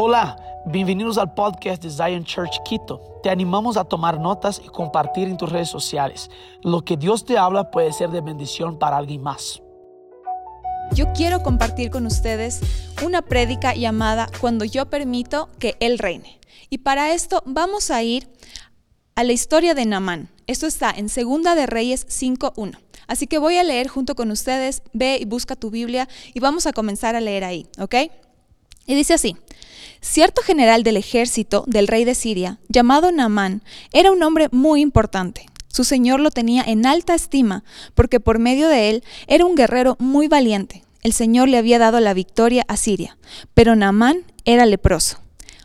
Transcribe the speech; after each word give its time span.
Hola, 0.00 0.36
bienvenidos 0.64 1.18
al 1.18 1.34
podcast 1.34 1.82
de 1.82 1.90
Zion 1.90 2.22
Church 2.22 2.62
Quito. 2.62 3.18
Te 3.20 3.30
animamos 3.30 3.76
a 3.76 3.82
tomar 3.82 4.20
notas 4.20 4.62
y 4.64 4.68
compartir 4.68 5.26
en 5.26 5.36
tus 5.36 5.50
redes 5.50 5.70
sociales. 5.70 6.30
Lo 6.62 6.84
que 6.84 6.96
Dios 6.96 7.24
te 7.24 7.36
habla 7.36 7.72
puede 7.72 7.92
ser 7.92 8.10
de 8.10 8.20
bendición 8.20 8.78
para 8.78 8.96
alguien 8.96 9.22
más. 9.24 9.60
Yo 10.92 11.12
quiero 11.14 11.42
compartir 11.42 11.90
con 11.90 12.06
ustedes 12.06 12.60
una 13.04 13.22
prédica 13.22 13.74
llamada 13.74 14.28
Cuando 14.40 14.64
yo 14.64 14.88
permito 14.88 15.48
que 15.58 15.76
Él 15.80 15.98
reine. 15.98 16.38
Y 16.70 16.78
para 16.78 17.12
esto 17.12 17.42
vamos 17.44 17.90
a 17.90 18.00
ir 18.04 18.28
a 19.16 19.24
la 19.24 19.32
historia 19.32 19.74
de 19.74 19.84
Namán. 19.84 20.28
Esto 20.46 20.68
está 20.68 20.92
en 20.92 21.08
Segunda 21.08 21.56
de 21.56 21.66
Reyes 21.66 22.06
5.1. 22.06 22.78
Así 23.08 23.26
que 23.26 23.38
voy 23.38 23.58
a 23.58 23.64
leer 23.64 23.88
junto 23.88 24.14
con 24.14 24.30
ustedes, 24.30 24.80
ve 24.92 25.18
y 25.20 25.24
busca 25.24 25.56
tu 25.56 25.70
Biblia 25.70 26.08
y 26.34 26.38
vamos 26.38 26.68
a 26.68 26.72
comenzar 26.72 27.16
a 27.16 27.20
leer 27.20 27.42
ahí, 27.42 27.66
¿ok? 27.80 27.96
Y 28.86 28.94
dice 28.94 29.12
así, 29.12 29.36
Cierto 30.00 30.42
general 30.42 30.82
del 30.82 30.96
ejército 30.96 31.64
del 31.66 31.88
rey 31.88 32.04
de 32.04 32.14
Siria, 32.14 32.58
llamado 32.68 33.10
Naamán, 33.10 33.62
era 33.92 34.12
un 34.12 34.22
hombre 34.22 34.48
muy 34.52 34.80
importante. 34.80 35.46
Su 35.66 35.84
señor 35.84 36.20
lo 36.20 36.30
tenía 36.30 36.62
en 36.62 36.86
alta 36.86 37.14
estima, 37.14 37.64
porque 37.94 38.20
por 38.20 38.38
medio 38.38 38.68
de 38.68 38.90
él 38.90 39.04
era 39.26 39.44
un 39.44 39.54
guerrero 39.54 39.96
muy 39.98 40.28
valiente. 40.28 40.84
El 41.02 41.12
Señor 41.12 41.48
le 41.48 41.58
había 41.58 41.78
dado 41.78 42.00
la 42.00 42.14
victoria 42.14 42.64
a 42.66 42.76
Siria, 42.76 43.16
pero 43.54 43.76
Naamán 43.76 44.24
era 44.44 44.66
leproso. 44.66 45.18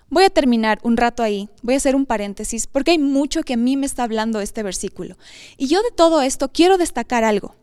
Voy 0.10 0.26
a 0.26 0.30
terminar 0.30 0.78
un 0.84 0.96
rato 0.96 1.24
ahí, 1.24 1.50
voy 1.64 1.74
a 1.74 1.78
hacer 1.78 1.96
un 1.96 2.06
paréntesis, 2.06 2.68
porque 2.68 2.92
hay 2.92 3.00
mucho 3.00 3.42
que 3.42 3.54
a 3.54 3.58
mí 3.58 3.76
me 3.76 3.88
está 3.88 4.04
hablando 4.04 4.42
este 4.42 4.62
versículo. 4.62 5.18
Y 5.58 5.68
yo 5.68 5.82
de 5.82 5.90
todo 5.90 6.22
esto 6.22 6.52
quiero 6.52 6.78
destacar 6.78 7.24
algo. 7.24 7.56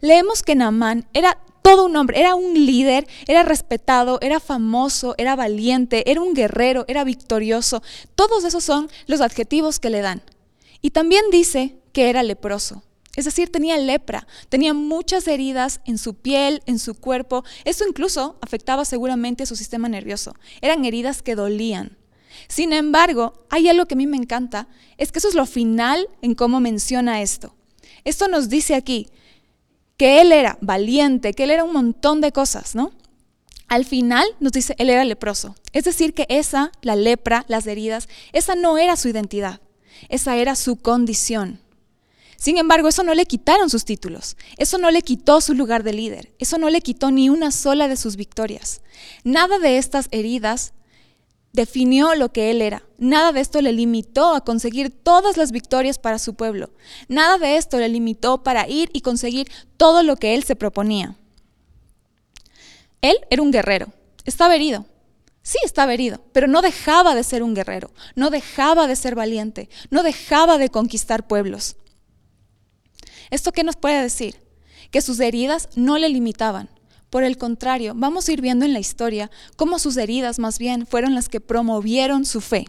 Leemos 0.00 0.44
que 0.44 0.54
Naamán 0.54 1.08
era 1.12 1.38
todo 1.68 1.84
un 1.84 1.96
hombre, 1.96 2.18
era 2.18 2.34
un 2.34 2.54
líder, 2.54 3.06
era 3.26 3.42
respetado, 3.42 4.18
era 4.22 4.40
famoso, 4.40 5.14
era 5.18 5.36
valiente, 5.36 6.10
era 6.10 6.22
un 6.22 6.32
guerrero, 6.32 6.86
era 6.88 7.04
victorioso. 7.04 7.82
Todos 8.14 8.44
esos 8.44 8.64
son 8.64 8.88
los 9.06 9.20
adjetivos 9.20 9.78
que 9.78 9.90
le 9.90 10.00
dan. 10.00 10.22
Y 10.80 10.90
también 10.90 11.24
dice 11.30 11.76
que 11.92 12.08
era 12.08 12.22
leproso. 12.22 12.82
Es 13.16 13.26
decir, 13.26 13.52
tenía 13.52 13.76
lepra, 13.76 14.26
tenía 14.48 14.72
muchas 14.72 15.28
heridas 15.28 15.80
en 15.84 15.98
su 15.98 16.14
piel, 16.14 16.62
en 16.64 16.78
su 16.78 16.94
cuerpo. 16.94 17.44
Eso 17.66 17.86
incluso 17.86 18.38
afectaba 18.40 18.86
seguramente 18.86 19.42
a 19.42 19.46
su 19.46 19.54
sistema 19.54 19.90
nervioso. 19.90 20.34
Eran 20.62 20.86
heridas 20.86 21.20
que 21.20 21.34
dolían. 21.34 21.98
Sin 22.46 22.72
embargo, 22.72 23.44
hay 23.50 23.68
algo 23.68 23.84
que 23.84 23.94
a 23.94 23.98
mí 23.98 24.06
me 24.06 24.16
encanta, 24.16 24.68
es 24.96 25.12
que 25.12 25.18
eso 25.18 25.28
es 25.28 25.34
lo 25.34 25.44
final 25.44 26.08
en 26.22 26.34
cómo 26.34 26.60
menciona 26.60 27.20
esto. 27.20 27.54
Esto 28.04 28.26
nos 28.26 28.48
dice 28.48 28.74
aquí 28.74 29.08
que 29.98 30.22
él 30.22 30.32
era 30.32 30.56
valiente, 30.62 31.34
que 31.34 31.44
él 31.44 31.50
era 31.50 31.64
un 31.64 31.74
montón 31.74 32.22
de 32.22 32.32
cosas, 32.32 32.74
¿no? 32.74 32.92
Al 33.66 33.84
final 33.84 34.26
nos 34.40 34.52
dice, 34.52 34.74
él 34.78 34.88
era 34.88 35.04
leproso. 35.04 35.54
Es 35.74 35.84
decir, 35.84 36.14
que 36.14 36.24
esa, 36.30 36.72
la 36.80 36.96
lepra, 36.96 37.44
las 37.48 37.66
heridas, 37.66 38.08
esa 38.32 38.54
no 38.54 38.78
era 38.78 38.96
su 38.96 39.08
identidad, 39.08 39.60
esa 40.08 40.36
era 40.36 40.54
su 40.54 40.76
condición. 40.76 41.60
Sin 42.36 42.56
embargo, 42.56 42.88
eso 42.88 43.02
no 43.02 43.14
le 43.14 43.26
quitaron 43.26 43.68
sus 43.68 43.84
títulos, 43.84 44.36
eso 44.56 44.78
no 44.78 44.92
le 44.92 45.02
quitó 45.02 45.40
su 45.40 45.54
lugar 45.54 45.82
de 45.82 45.92
líder, 45.92 46.32
eso 46.38 46.56
no 46.56 46.70
le 46.70 46.80
quitó 46.80 47.10
ni 47.10 47.28
una 47.28 47.50
sola 47.50 47.88
de 47.88 47.96
sus 47.96 48.14
victorias. 48.14 48.80
Nada 49.24 49.58
de 49.58 49.76
estas 49.76 50.06
heridas 50.12 50.72
definió 51.52 52.14
lo 52.14 52.32
que 52.32 52.50
él 52.50 52.62
era. 52.62 52.82
Nada 52.98 53.32
de 53.32 53.40
esto 53.40 53.60
le 53.60 53.72
limitó 53.72 54.34
a 54.34 54.44
conseguir 54.44 54.90
todas 54.90 55.36
las 55.36 55.52
victorias 55.52 55.98
para 55.98 56.18
su 56.18 56.34
pueblo. 56.34 56.70
Nada 57.08 57.38
de 57.38 57.56
esto 57.56 57.78
le 57.78 57.88
limitó 57.88 58.42
para 58.42 58.68
ir 58.68 58.90
y 58.92 59.00
conseguir 59.00 59.50
todo 59.76 60.02
lo 60.02 60.16
que 60.16 60.34
él 60.34 60.44
se 60.44 60.56
proponía. 60.56 61.16
Él 63.00 63.16
era 63.30 63.42
un 63.42 63.52
guerrero, 63.52 63.88
estaba 64.24 64.54
herido. 64.56 64.86
Sí, 65.42 65.56
estaba 65.64 65.94
herido, 65.94 66.20
pero 66.32 66.46
no 66.46 66.60
dejaba 66.60 67.14
de 67.14 67.24
ser 67.24 67.42
un 67.42 67.54
guerrero, 67.54 67.90
no 68.14 68.28
dejaba 68.28 68.86
de 68.86 68.96
ser 68.96 69.14
valiente, 69.14 69.70
no 69.88 70.02
dejaba 70.02 70.58
de 70.58 70.68
conquistar 70.68 71.26
pueblos. 71.26 71.76
¿Esto 73.30 73.52
qué 73.52 73.64
nos 73.64 73.76
puede 73.76 74.02
decir? 74.02 74.42
Que 74.90 75.00
sus 75.00 75.20
heridas 75.20 75.70
no 75.74 75.96
le 75.96 76.10
limitaban, 76.10 76.68
por 77.10 77.24
el 77.24 77.38
contrario, 77.38 77.94
vamos 77.96 78.28
a 78.28 78.32
ir 78.32 78.42
viendo 78.42 78.66
en 78.66 78.74
la 78.74 78.80
historia 78.80 79.30
cómo 79.56 79.78
sus 79.78 79.96
heridas 79.96 80.38
más 80.38 80.58
bien 80.58 80.86
fueron 80.86 81.14
las 81.14 81.28
que 81.28 81.40
promovieron 81.40 82.26
su 82.26 82.40
fe. 82.40 82.66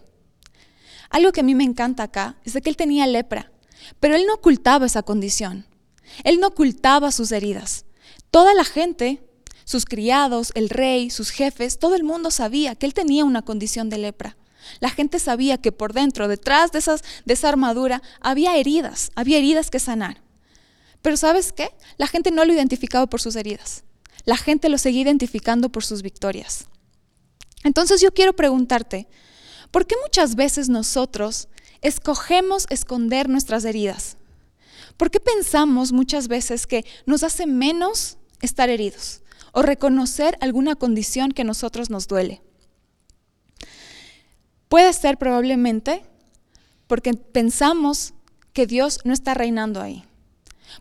Algo 1.09 1.31
que 1.31 1.41
a 1.41 1.43
mí 1.43 1.55
me 1.55 1.63
encanta 1.63 2.03
acá 2.03 2.37
es 2.45 2.53
de 2.53 2.61
que 2.61 2.69
él 2.69 2.77
tenía 2.77 3.05
lepra, 3.05 3.51
pero 3.99 4.15
él 4.15 4.25
no 4.25 4.35
ocultaba 4.35 4.85
esa 4.85 5.03
condición. 5.03 5.65
Él 6.23 6.39
no 6.39 6.47
ocultaba 6.47 7.11
sus 7.11 7.31
heridas. 7.31 7.85
Toda 8.31 8.53
la 8.53 8.63
gente, 8.63 9.21
sus 9.65 9.85
criados, 9.85 10.51
el 10.55 10.69
rey, 10.69 11.09
sus 11.09 11.31
jefes, 11.31 11.77
todo 11.77 11.95
el 11.95 12.03
mundo 12.03 12.31
sabía 12.31 12.75
que 12.75 12.85
él 12.85 12.93
tenía 12.93 13.25
una 13.25 13.41
condición 13.41 13.89
de 13.89 13.97
lepra. 13.97 14.37
La 14.79 14.89
gente 14.89 15.19
sabía 15.19 15.57
que 15.57 15.71
por 15.71 15.93
dentro, 15.93 16.27
detrás 16.27 16.71
de, 16.71 16.79
de 17.25 17.33
esa 17.33 17.49
armadura, 17.49 18.01
había 18.21 18.55
heridas, 18.55 19.11
había 19.15 19.37
heridas 19.37 19.69
que 19.69 19.79
sanar. 19.79 20.21
Pero 21.01 21.17
¿sabes 21.17 21.51
qué? 21.51 21.71
La 21.97 22.07
gente 22.07 22.31
no 22.31 22.45
lo 22.45 22.53
identificaba 22.53 23.07
por 23.07 23.21
sus 23.21 23.35
heridas 23.35 23.83
la 24.25 24.37
gente 24.37 24.69
lo 24.69 24.77
seguía 24.77 25.01
identificando 25.01 25.69
por 25.69 25.83
sus 25.83 26.01
victorias. 26.01 26.67
Entonces 27.63 28.01
yo 28.01 28.13
quiero 28.13 28.33
preguntarte, 28.33 29.07
¿por 29.71 29.85
qué 29.85 29.95
muchas 30.03 30.35
veces 30.35 30.69
nosotros 30.69 31.47
escogemos 31.81 32.65
esconder 32.69 33.29
nuestras 33.29 33.65
heridas? 33.65 34.17
¿Por 34.97 35.11
qué 35.11 35.19
pensamos 35.19 35.91
muchas 35.91 36.27
veces 36.27 36.67
que 36.67 36.85
nos 37.05 37.23
hace 37.23 37.45
menos 37.45 38.17
estar 38.41 38.69
heridos 38.69 39.21
o 39.51 39.61
reconocer 39.61 40.37
alguna 40.41 40.75
condición 40.75 41.31
que 41.31 41.43
a 41.43 41.45
nosotros 41.45 41.89
nos 41.89 42.07
duele? 42.07 42.41
Puede 44.67 44.93
ser 44.93 45.17
probablemente 45.17 46.03
porque 46.87 47.13
pensamos 47.13 48.13
que 48.53 48.67
Dios 48.67 48.99
no 49.03 49.13
está 49.13 49.33
reinando 49.33 49.81
ahí. 49.81 50.03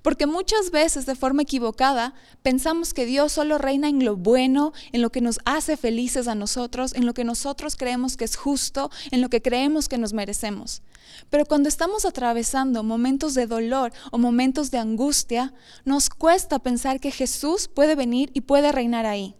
Porque 0.03 0.27
muchas 0.27 0.71
veces 0.71 1.07
de 1.07 1.15
forma 1.15 1.43
equivocada 1.43 2.15
pensamos 2.43 2.95
que 2.95 3.07
Dios 3.07 3.33
solo 3.33 3.59
reina 3.59 3.89
en 3.89 4.05
lo 4.05 4.17
bueno, 4.17 4.73
en 4.93 5.03
lo 5.03 5.11
que 5.11 5.21
nos 5.21 5.39
hace 5.45 5.77
felices 5.77 6.29
a 6.29 6.35
nosotros, 6.35 6.95
en 6.95 7.07
lo 7.07 7.15
que 7.15 7.25
nosotros 7.25 7.77
creemos 7.77 8.17
que 8.17 8.25
es 8.25 8.37
justo, 8.37 8.91
en 9.11 9.21
lo 9.21 9.29
que 9.29 9.43
creemos 9.43 9.89
que 9.89 9.99
nos 9.99 10.13
merecemos. 10.13 10.83
Pero 11.31 11.47
cuando 11.47 11.69
estamos 11.69 12.05
atravesando 12.05 12.83
momentos 12.83 13.35
de 13.35 13.47
dolor 13.47 13.93
o 14.11 14.19
momentos 14.19 14.71
de 14.71 14.79
angustia, 14.79 15.55
nos 15.85 16.11
cuesta 16.11 16.59
pensar 16.59 17.01
que 17.01 17.11
Jesús 17.11 17.69
puede 17.69 17.95
venir 17.95 18.31
y 18.35 18.43
puede 18.43 18.73
reinar 18.73 19.07
ahí. 19.07 19.35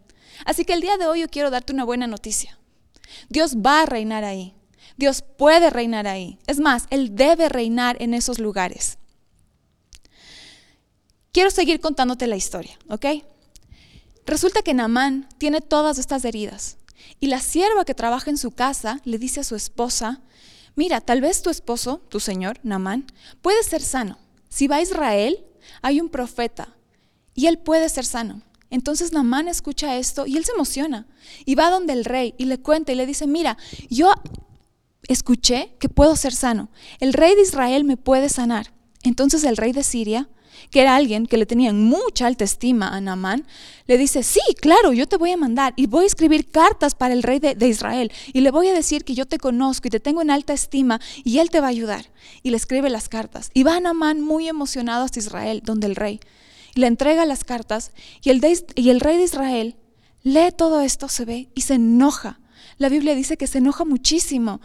Así 0.45 0.65
que 0.65 0.73
el 0.73 0.81
día 0.81 0.97
de 0.97 1.07
hoy 1.07 1.21
yo 1.21 1.29
quiero 1.29 1.51
darte 1.51 1.73
una 1.73 1.85
buena 1.85 2.07
noticia. 2.07 2.59
Dios 3.29 3.57
va 3.57 3.83
a 3.83 3.87
reinar 3.87 4.25
ahí. 4.25 4.55
Dios 4.97 5.23
puede 5.23 5.71
reinar 5.71 6.07
ahí. 6.07 6.39
Es 6.47 6.59
más, 6.59 6.87
Él 6.91 7.15
debe 7.15 7.49
reinar 7.49 7.97
en 8.01 8.15
esos 8.15 8.39
lugares. 8.39 8.98
Quiero 11.39 11.53
seguir 11.53 11.79
contándote 11.79 12.27
la 12.27 12.35
historia, 12.35 12.77
¿ok? 12.89 13.23
Resulta 14.27 14.63
que 14.63 14.75
Namán 14.75 15.29
tiene 15.39 15.61
todas 15.61 15.97
estas 15.99 16.25
heridas 16.25 16.79
y 17.21 17.29
la 17.29 17.39
sierva 17.39 17.85
que 17.85 17.95
trabaja 17.95 18.29
en 18.29 18.39
su 18.39 18.51
casa 18.51 19.01
le 19.05 19.19
dice 19.19 19.39
a 19.39 19.45
su 19.45 19.55
esposa, 19.55 20.21
mira, 20.75 21.01
tal 21.01 21.21
vez 21.21 21.41
tu 21.41 21.49
esposo, 21.49 22.03
tu 22.09 22.19
señor, 22.19 22.59
Namán, 22.65 23.07
puede 23.41 23.63
ser 23.63 23.83
sano. 23.83 24.19
Si 24.49 24.67
va 24.67 24.79
a 24.79 24.83
Israel, 24.83 25.39
hay 25.81 26.01
un 26.01 26.09
profeta 26.09 26.75
y 27.37 27.47
él 27.47 27.61
puede 27.61 27.89
ser 27.89 28.05
sano. 28.05 28.43
Entonces 28.69 29.13
Namán 29.13 29.47
escucha 29.47 29.97
esto 29.97 30.27
y 30.27 30.39
él 30.39 30.45
se 30.45 30.51
emociona 30.51 31.07
y 31.45 31.55
va 31.55 31.71
donde 31.71 31.93
el 31.93 32.05
rey 32.05 32.35
y 32.37 32.47
le 32.47 32.59
cuenta 32.59 32.91
y 32.91 32.97
le 32.97 33.07
dice, 33.07 33.29
mira, 33.29 33.57
yo 33.89 34.13
escuché 35.05 35.77
que 35.79 35.89
puedo 35.89 36.17
ser 36.17 36.35
sano. 36.35 36.69
El 36.99 37.13
rey 37.13 37.37
de 37.37 37.43
Israel 37.43 37.85
me 37.85 37.97
puede 37.97 38.29
sanar. 38.29 38.73
Entonces 39.05 39.45
el 39.45 39.57
rey 39.57 39.71
de 39.71 39.85
Siria 39.85 40.29
que 40.71 40.81
era 40.81 40.97
alguien 40.97 41.27
que 41.27 41.37
le 41.37 41.47
tenía 41.47 41.73
mucha 41.73 42.27
alta 42.27 42.45
estima 42.45 42.89
a 42.89 43.01
Naamán, 43.01 43.47
le 43.87 43.99
dice, 43.99 44.23
sí, 44.23 44.41
claro, 44.61 44.93
yo 44.93 45.07
te 45.07 45.17
voy 45.17 45.31
a 45.31 45.37
mandar 45.37 45.73
y 45.77 45.87
voy 45.87 46.05
a 46.05 46.07
escribir 46.07 46.51
cartas 46.51 46.95
para 46.95 47.15
el 47.15 47.23
rey 47.23 47.39
de, 47.39 47.69
Israel 47.69 48.13
y 48.33 48.41
le 48.41 48.51
voy 48.51 48.69
a 48.69 48.75
decir 48.75 49.05
que 49.05 49.15
yo 49.15 49.27
te 49.27 49.39
conozco 49.39 49.89
y 49.89 49.91
te 49.91 50.01
tengo 50.01 50.23
en 50.23 50.31
alta 50.31 50.53
estima 50.53 51.01
y 51.25 51.39
él 51.39 51.51
te 51.51 51.61
va 51.61 51.67
a 51.67 51.71
ayudar. 51.71 52.07
Y 52.43 52.51
le 52.51 52.57
escribe 52.57 52.91
las 52.91 53.09
cartas. 53.09 53.51
Y 53.55 53.63
va 53.63 53.81
Naamán 53.81 54.21
muy 54.21 54.49
emocionado 54.49 55.05
hasta 55.05 55.19
Israel, 55.19 55.63
donde 55.65 55.87
el 55.87 55.97
rey. 55.97 56.21
le 56.75 56.87
entrega 56.87 57.25
las 57.25 57.45
cartas 57.45 57.93
y 58.23 58.31
y 58.31 58.91
el 58.91 59.01
rey 59.01 59.17
de 59.17 59.25
Israel 59.25 59.77
lee 60.23 60.53
todo 60.57 60.81
esto, 60.81 61.09
se 61.09 61.25
ve 61.25 61.49
y 61.55 61.63
se 61.63 61.75
enoja. 61.75 62.41
La 62.77 62.89
Biblia 62.89 63.15
dice 63.15 63.37
que 63.37 63.47
se 63.47 63.59
enoja 63.59 63.85
muchísimo 63.85 64.61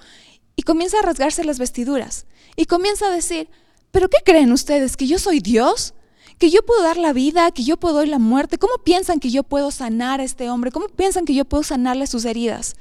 y 0.56 0.63
comienza 0.63 1.00
a 1.00 1.03
rasgarse 1.03 1.44
las 1.44 1.59
vestiduras 1.59 2.25
y 2.56 2.65
comienza 2.65 3.07
a 3.07 3.12
decir, 3.12 3.50
¿Pero 3.94 4.10
qué 4.10 4.18
creen 4.25 4.51
ustedes? 4.51 4.98
¿Que 4.98 5.06
yo 5.06 5.19
soy 5.19 5.40
Dios? 5.40 5.94
¿Que 6.40 6.50
yo 6.50 6.66
puedo 6.66 6.81
dar 6.81 6.98
la 6.98 7.13
vida? 7.13 7.51
¿Que 7.51 7.63
yo 7.63 7.78
puedo 7.78 7.98
dar 7.98 8.07
la 8.07 8.18
muerte? 8.18 8.57
¿Cómo 8.57 8.80
piensan 8.84 9.19
que 9.19 9.30
yo 9.30 9.44
puedo 9.44 9.69
sanar 9.69 10.19
a 10.19 10.24
este 10.24 10.50
hombre? 10.50 10.72
¿Cómo 10.72 10.88
piensan 10.88 11.25
que 11.25 11.36
yo 11.36 11.45
puedo 11.45 11.62
sanarle 11.62 12.07
sus 12.07 12.25
heridas? 12.25 12.75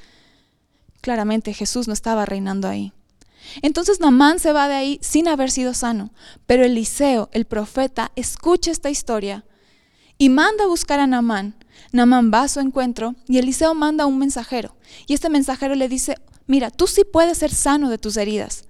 Claramente 1.02 1.52
Jesús 1.52 1.86
no 1.86 1.92
estaba 1.92 2.24
reinando 2.24 2.66
ahí. 2.66 2.94
Entonces 3.60 4.00
Namán 4.00 4.38
se 4.38 4.54
va 4.54 4.68
de 4.68 4.74
ahí 4.74 4.98
sin 5.02 5.28
haber 5.28 5.50
sido 5.50 5.74
sano. 5.74 6.14
Pero 6.46 6.64
Eliseo, 6.64 7.28
el 7.32 7.44
profeta, 7.44 8.10
escucha 8.16 8.70
esta 8.70 8.88
historia 8.88 9.44
y 10.16 10.30
manda 10.30 10.64
a 10.64 10.68
buscar 10.68 10.98
a 10.98 11.06
Namán. 11.06 11.54
Namán 11.92 12.30
va 12.32 12.44
a 12.44 12.48
su 12.48 12.60
encuentro 12.60 13.16
y 13.28 13.36
Eliseo 13.36 13.74
manda 13.74 14.06
un 14.06 14.18
mensajero. 14.18 14.76
Y 15.06 15.12
este 15.12 15.28
mensajero 15.28 15.74
le 15.74 15.90
dice, 15.90 16.16
mira, 16.46 16.70
tú 16.70 16.86
sí 16.86 17.02
puedes 17.04 17.36
ser 17.36 17.52
sano 17.52 17.90
de 17.90 17.98
tus 17.98 18.16
heridas. 18.16 18.64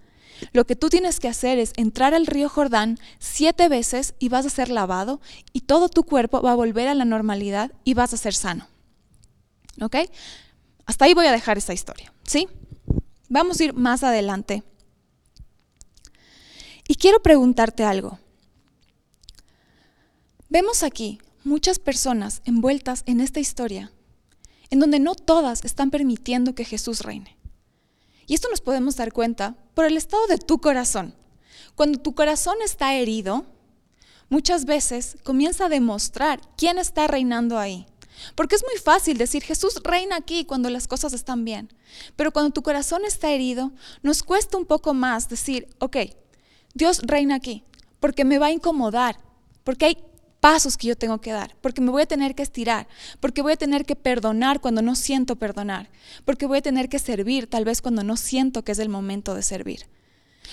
Lo 0.52 0.66
que 0.66 0.76
tú 0.76 0.88
tienes 0.88 1.20
que 1.20 1.28
hacer 1.28 1.58
es 1.58 1.72
entrar 1.76 2.14
al 2.14 2.26
río 2.26 2.48
Jordán 2.48 2.98
siete 3.18 3.68
veces 3.68 4.14
y 4.18 4.28
vas 4.28 4.46
a 4.46 4.50
ser 4.50 4.68
lavado 4.70 5.20
y 5.52 5.62
todo 5.62 5.88
tu 5.88 6.02
cuerpo 6.02 6.42
va 6.42 6.52
a 6.52 6.56
volver 6.56 6.88
a 6.88 6.94
la 6.94 7.04
normalidad 7.04 7.72
y 7.84 7.94
vas 7.94 8.12
a 8.12 8.16
ser 8.16 8.34
sano. 8.34 8.66
¿Ok? 9.80 9.96
Hasta 10.86 11.04
ahí 11.04 11.14
voy 11.14 11.26
a 11.26 11.32
dejar 11.32 11.58
esta 11.58 11.72
historia, 11.72 12.12
¿sí? 12.24 12.48
Vamos 13.28 13.60
a 13.60 13.64
ir 13.64 13.74
más 13.74 14.02
adelante. 14.02 14.62
Y 16.88 16.96
quiero 16.96 17.22
preguntarte 17.22 17.84
algo. 17.84 18.18
Vemos 20.48 20.82
aquí 20.82 21.20
muchas 21.44 21.78
personas 21.78 22.42
envueltas 22.44 23.04
en 23.06 23.20
esta 23.20 23.40
historia, 23.40 23.90
en 24.70 24.80
donde 24.80 25.00
no 25.00 25.14
todas 25.14 25.64
están 25.64 25.90
permitiendo 25.90 26.54
que 26.54 26.64
Jesús 26.64 27.00
reine. 27.00 27.38
Y 28.26 28.34
esto 28.34 28.48
nos 28.48 28.60
podemos 28.60 28.96
dar 28.96 29.12
cuenta 29.12 29.56
por 29.74 29.84
el 29.84 29.96
estado 29.96 30.26
de 30.26 30.38
tu 30.38 30.60
corazón. 30.60 31.14
Cuando 31.74 31.98
tu 31.98 32.14
corazón 32.14 32.56
está 32.64 32.94
herido, 32.94 33.46
muchas 34.28 34.64
veces 34.64 35.16
comienza 35.24 35.66
a 35.66 35.68
demostrar 35.68 36.40
quién 36.56 36.78
está 36.78 37.06
reinando 37.06 37.58
ahí. 37.58 37.86
Porque 38.34 38.54
es 38.54 38.64
muy 38.64 38.78
fácil 38.78 39.18
decir, 39.18 39.42
Jesús 39.42 39.80
reina 39.82 40.16
aquí 40.16 40.44
cuando 40.44 40.70
las 40.70 40.86
cosas 40.86 41.12
están 41.12 41.44
bien. 41.44 41.72
Pero 42.16 42.32
cuando 42.32 42.52
tu 42.52 42.62
corazón 42.62 43.04
está 43.04 43.30
herido, 43.30 43.72
nos 44.02 44.22
cuesta 44.22 44.56
un 44.56 44.66
poco 44.66 44.94
más 44.94 45.28
decir, 45.28 45.68
ok, 45.78 45.96
Dios 46.74 47.00
reina 47.02 47.34
aquí, 47.34 47.64
porque 48.00 48.24
me 48.24 48.38
va 48.38 48.46
a 48.46 48.52
incomodar, 48.52 49.18
porque 49.64 49.86
hay 49.86 49.98
pasos 50.42 50.76
que 50.76 50.88
yo 50.88 50.96
tengo 50.96 51.20
que 51.20 51.30
dar, 51.30 51.54
porque 51.60 51.80
me 51.80 51.92
voy 51.92 52.02
a 52.02 52.06
tener 52.06 52.34
que 52.34 52.42
estirar, 52.42 52.88
porque 53.20 53.42
voy 53.42 53.52
a 53.52 53.56
tener 53.56 53.86
que 53.86 53.94
perdonar 53.94 54.60
cuando 54.60 54.82
no 54.82 54.96
siento 54.96 55.36
perdonar, 55.36 55.88
porque 56.24 56.46
voy 56.46 56.58
a 56.58 56.62
tener 56.62 56.88
que 56.88 56.98
servir 56.98 57.46
tal 57.46 57.64
vez 57.64 57.80
cuando 57.80 58.02
no 58.02 58.16
siento 58.16 58.64
que 58.64 58.72
es 58.72 58.80
el 58.80 58.88
momento 58.88 59.36
de 59.36 59.44
servir. 59.44 59.86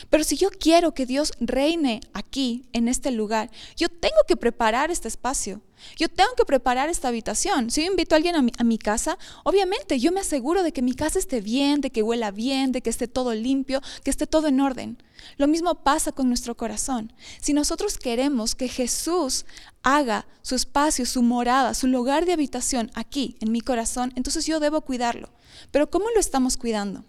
Pero 0.10 0.24
si 0.24 0.38
yo 0.38 0.50
quiero 0.50 0.94
que 0.94 1.06
Dios 1.06 1.34
reine 1.40 2.02
aquí, 2.14 2.66
en 2.74 2.88
este 2.88 3.12
lugar, 3.12 3.50
yo 3.76 3.90
tengo 3.90 4.18
que 4.28 4.38
preparar 4.38 4.92
este 4.92 5.08
espacio. 5.08 5.62
Yo 5.96 6.10
tengo 6.10 6.32
que 6.36 6.46
preparar 6.46 6.90
esta 6.90 7.08
habitación. 7.08 7.70
Si 7.72 7.82
yo 7.82 7.92
invito 7.92 8.14
a 8.14 8.18
alguien 8.18 8.36
a 8.36 8.42
mi, 8.42 8.52
a 8.58 8.64
mi, 8.64 8.78
casa, 8.78 9.18
obviamente 9.44 10.00
yo 10.00 10.12
me 10.12 10.20
aseguro 10.20 10.64
de 10.64 10.74
que 10.74 10.82
mi 10.82 10.94
casa 10.94 11.20
esté 11.20 11.42
bien, 11.42 11.82
de 11.82 11.90
que 11.90 12.04
huela 12.04 12.32
bien, 12.32 12.72
de 12.72 12.82
que 12.82 12.90
esté 12.90 13.08
todo 13.08 13.34
limpio, 13.34 13.82
que 14.04 14.10
esté 14.10 14.28
todo 14.28 14.48
en 14.48 14.60
orden. 14.60 15.02
Lo 15.38 15.48
mismo 15.48 15.76
pasa 15.76 16.12
con 16.12 16.28
nuestro 16.28 16.56
corazón. 16.56 17.14
Si 17.42 17.54
nosotros 17.54 17.98
queremos 17.98 18.56
que 18.56 18.68
Jesús 18.68 19.46
haga 19.84 20.28
su 20.42 20.56
espacio, 20.56 21.06
su 21.06 21.22
morada, 21.22 21.74
su 21.74 21.88
lugar 21.88 22.26
de 22.26 22.34
habitación 22.34 22.92
aquí, 22.94 23.38
en 23.40 23.52
mi 23.52 23.62
corazón, 23.62 24.12
entonces 24.16 24.46
yo 24.46 24.60
debo 24.60 24.82
cuidarlo. 24.82 25.30
Pero 25.72 25.90
¿cómo 25.90 26.10
lo 26.14 26.20
estamos 26.20 26.58
cuidando? 26.58 27.04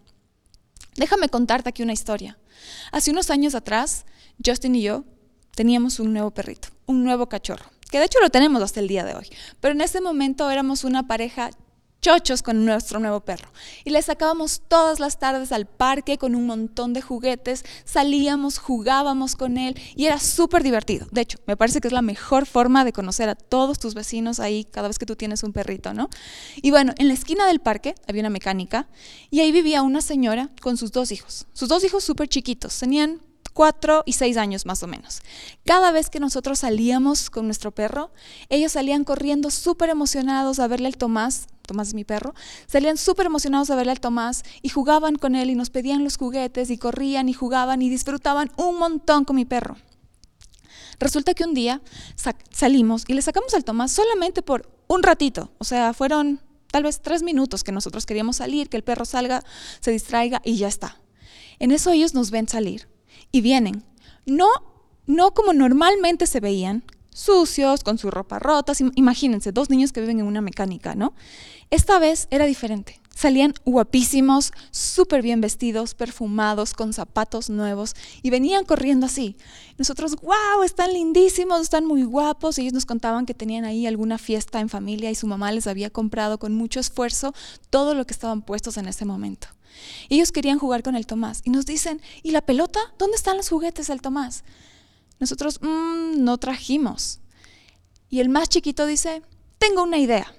Déjame 1.01 1.31
contarte 1.31 1.71
aquí 1.71 1.83
una 1.83 1.95
historia. 1.95 2.37
Hace 2.93 3.11
unos 3.11 3.31
años 3.31 3.55
atrás, 3.55 4.05
Justin 4.45 4.75
y 4.75 4.83
yo 4.83 5.05
teníamos 5.55 5.99
un 5.99 6.13
nuevo 6.13 6.31
perrito, 6.31 6.69
un 6.85 7.05
nuevo 7.05 7.27
cachorro, 7.27 7.65
que 7.91 7.99
de 7.99 8.05
hecho 8.05 8.21
lo 8.21 8.29
tenemos 8.29 8.63
hasta 8.63 8.81
el 8.81 8.89
día 8.89 9.03
de 9.03 9.15
hoy. 9.15 9.27
Pero 9.61 9.73
en 9.73 9.81
ese 9.81 10.03
momento 10.03 10.51
éramos 10.51 10.85
una 10.85 11.07
pareja 11.07 11.53
chochos 12.01 12.43
con 12.43 12.65
nuestro 12.65 12.99
nuevo 13.01 13.21
perro. 13.21 13.49
Y 13.85 13.91
le 13.91 14.03
sacábamos 14.03 14.63
todas 14.69 15.01
las 15.01 15.19
tardes 15.19 15.53
al 15.53 15.67
parque 15.67 16.19
con 16.19 16.35
un 16.35 16.47
montón 16.47 16.93
de 16.93 17.03
juguetes, 17.03 17.65
salíamos, 17.85 18.59
jugábamos 18.59 19.37
con 19.37 19.59
él 19.59 19.79
y 19.95 20.07
era 20.07 20.19
súper 20.19 20.63
divertido. 20.63 21.07
De 21.11 21.21
hecho, 21.21 21.39
me 21.47 21.57
parece 21.57 21.81
que 21.81 21.89
es 21.89 21.93
la 21.93 22.03
mejor 22.03 22.47
forma 22.47 22.85
de 22.85 22.93
conocer 22.93 23.29
a 23.29 23.35
todos 23.35 23.79
tus 23.79 23.95
vecinos 23.95 24.41
ahí 24.41 24.65
cada 24.65 24.89
vez 24.89 24.99
que 24.99 25.07
tú 25.07 25.17
tienes 25.17 25.43
un 25.43 25.53
perrito, 25.53 25.95
¿no? 25.95 26.09
Y 26.57 26.71
bueno, 26.71 26.93
en 26.99 27.09
la 27.09 27.15
esquina 27.15 27.47
del 27.47 27.61
parque 27.61 27.95
había 28.09 28.23
una 28.23 28.31
mecánica 28.31 28.89
y 29.31 29.41
ahí 29.41 29.53
vivía 29.53 29.83
una 29.83 30.01
señora 30.01 30.51
con 30.61 30.77
sus 30.77 30.93
dos 30.93 31.13
hijos. 31.13 31.47
Sus 31.53 31.69
dos 31.69 31.85
hijos 31.85 32.05
súper 32.05 32.29
chiquitos, 32.29 32.79
tenían 32.79 33.21
cuatro 33.53 34.03
y 34.07 34.15
seis 34.15 34.37
años 34.37 34.65
más 34.65 34.83
o 34.83 34.87
menos. 34.87 35.21
Cada 35.65 35.93
vez 35.93 36.09
que 36.09 36.21
nosotros 36.21 36.61
salíamos 36.61 37.31
con 37.31 37.47
nuestro 37.47 37.73
perro, 37.73 38.11
ellos 38.49 38.73
salían 38.73 39.05
corriendo 39.05 39.51
súper 39.51 39.91
emocionados 39.91 40.59
a 40.61 40.69
verle 40.69 40.87
al 40.87 40.97
Tomás 40.97 41.47
Tomás 41.71 41.89
es 41.89 41.95
mi 41.95 42.03
perro, 42.03 42.35
salían 42.67 42.97
súper 42.97 43.27
emocionados 43.27 43.71
a 43.71 43.77
verle 43.77 43.93
al 43.93 44.01
Tomás 44.01 44.43
y 44.61 44.71
jugaban 44.71 45.15
con 45.15 45.37
él 45.37 45.51
y 45.51 45.55
nos 45.55 45.71
pedían 45.71 46.03
los 46.03 46.17
juguetes 46.17 46.69
y 46.69 46.79
corrían 46.79 47.29
y 47.29 47.33
jugaban 47.33 47.81
y 47.81 47.89
disfrutaban 47.89 48.51
un 48.57 48.77
montón 48.77 49.25
con 49.25 49.37
mi 49.37 49.45
perro. 49.45 49.77
Resulta 50.99 51.33
que 51.33 51.45
un 51.45 51.55
día 51.55 51.81
salimos 52.51 53.05
y 53.07 53.15
le 53.15 53.23
sacamos 53.23 53.55
al 53.55 53.63
Tomás 53.63 53.93
solamente 53.93 54.43
por 54.43 54.69
un 54.89 55.05
ratito, 55.05 55.53
o 55.59 55.65
sea, 55.65 55.95
fueron 55.95 56.41
tal 56.73 56.83
vez 56.83 57.01
tres 57.01 57.23
minutos 57.23 57.63
que 57.63 57.71
nosotros 57.71 58.05
queríamos 58.05 58.39
salir, 58.39 58.69
que 58.69 58.77
el 58.77 58.83
perro 58.83 59.05
salga, 59.05 59.45
se 59.79 59.93
distraiga 59.93 60.43
y 60.45 60.57
ya 60.57 60.67
está. 60.67 61.01
En 61.61 61.71
eso 61.71 61.93
ellos 61.93 62.15
nos 62.15 62.33
ven 62.33 62.49
salir 62.49 62.89
y 63.31 63.43
vienen. 63.43 63.85
No, 64.27 64.49
no 65.07 65.35
como 65.35 65.53
normalmente 65.53 66.27
se 66.27 66.41
veían, 66.41 66.83
sucios, 67.11 67.85
con 67.85 67.99
su 67.99 68.11
ropa 68.11 68.39
rota. 68.39 68.73
Imagínense, 68.95 69.53
dos 69.53 69.71
niños 69.71 69.93
que 69.93 70.01
viven 70.01 70.21
en 70.21 70.27
una 70.27 70.41
mecánica, 70.41 70.95
¿no? 70.95 71.15
Esta 71.71 71.99
vez 71.99 72.27
era 72.31 72.47
diferente. 72.47 73.01
Salían 73.15 73.53
guapísimos, 73.67 74.53
súper 74.71 75.21
bien 75.21 75.43
vestidos, 75.43 75.95
perfumados, 75.95 76.73
con 76.73 76.95
zapatos 76.95 77.51
nuevos 77.51 77.95
y 78.23 78.31
venían 78.31 78.65
corriendo 78.65 79.05
así. 79.07 79.37
Nosotros, 79.77 80.17
wow, 80.23 80.63
están 80.65 80.95
lindísimos, 80.95 81.61
están 81.61 81.85
muy 81.85 82.03
guapos. 82.05 82.57
Ellos 82.59 82.73
nos 82.73 82.87
contaban 82.87 83.27
que 83.27 83.35
tenían 83.35 83.67
ahí 83.67 83.87
alguna 83.87 84.17
fiesta 84.17 84.61
en 84.61 84.71
familia 84.71 85.11
y 85.11 85.15
su 85.15 85.27
mamá 85.27 85.53
les 85.53 85.67
había 85.67 85.91
comprado 85.91 86.39
con 86.39 86.55
mucho 86.55 86.81
esfuerzo 86.81 87.35
todo 87.69 87.95
lo 87.95 88.07
que 88.07 88.15
estaban 88.15 88.41
puestos 88.41 88.79
en 88.79 88.87
ese 88.87 89.05
momento. 89.05 89.49
Ellos 90.09 90.33
querían 90.33 90.59
jugar 90.59 90.83
con 90.83 90.97
el 90.97 91.07
Tomás 91.07 91.43
y 91.45 91.51
nos 91.51 91.67
dicen, 91.67 92.01
¿y 92.23 92.31
la 92.31 92.41
pelota? 92.41 92.81
¿Dónde 92.99 93.17
están 93.17 93.37
los 93.37 93.49
juguetes 93.51 93.89
del 93.89 94.01
Tomás? 94.01 94.45
Nosotros 95.21 95.61
mmm, 95.63 96.25
no 96.25 96.39
trajimos. 96.39 97.21
Y 98.09 98.21
el 98.21 98.29
más 98.29 98.49
chiquito 98.49 98.87
dice, 98.87 99.23
tengo 99.59 99.83
una 99.83 99.99
idea. 99.99 100.35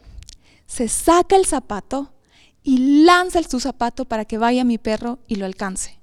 Se 0.65 0.89
saca 0.89 1.35
el 1.35 1.45
zapato 1.45 2.13
y 2.63 3.03
lanza 3.05 3.41
su 3.43 3.59
zapato 3.59 4.05
para 4.05 4.25
que 4.25 4.37
vaya 4.37 4.63
mi 4.63 4.77
perro 4.77 5.19
y 5.27 5.35
lo 5.35 5.45
alcance. 5.45 5.99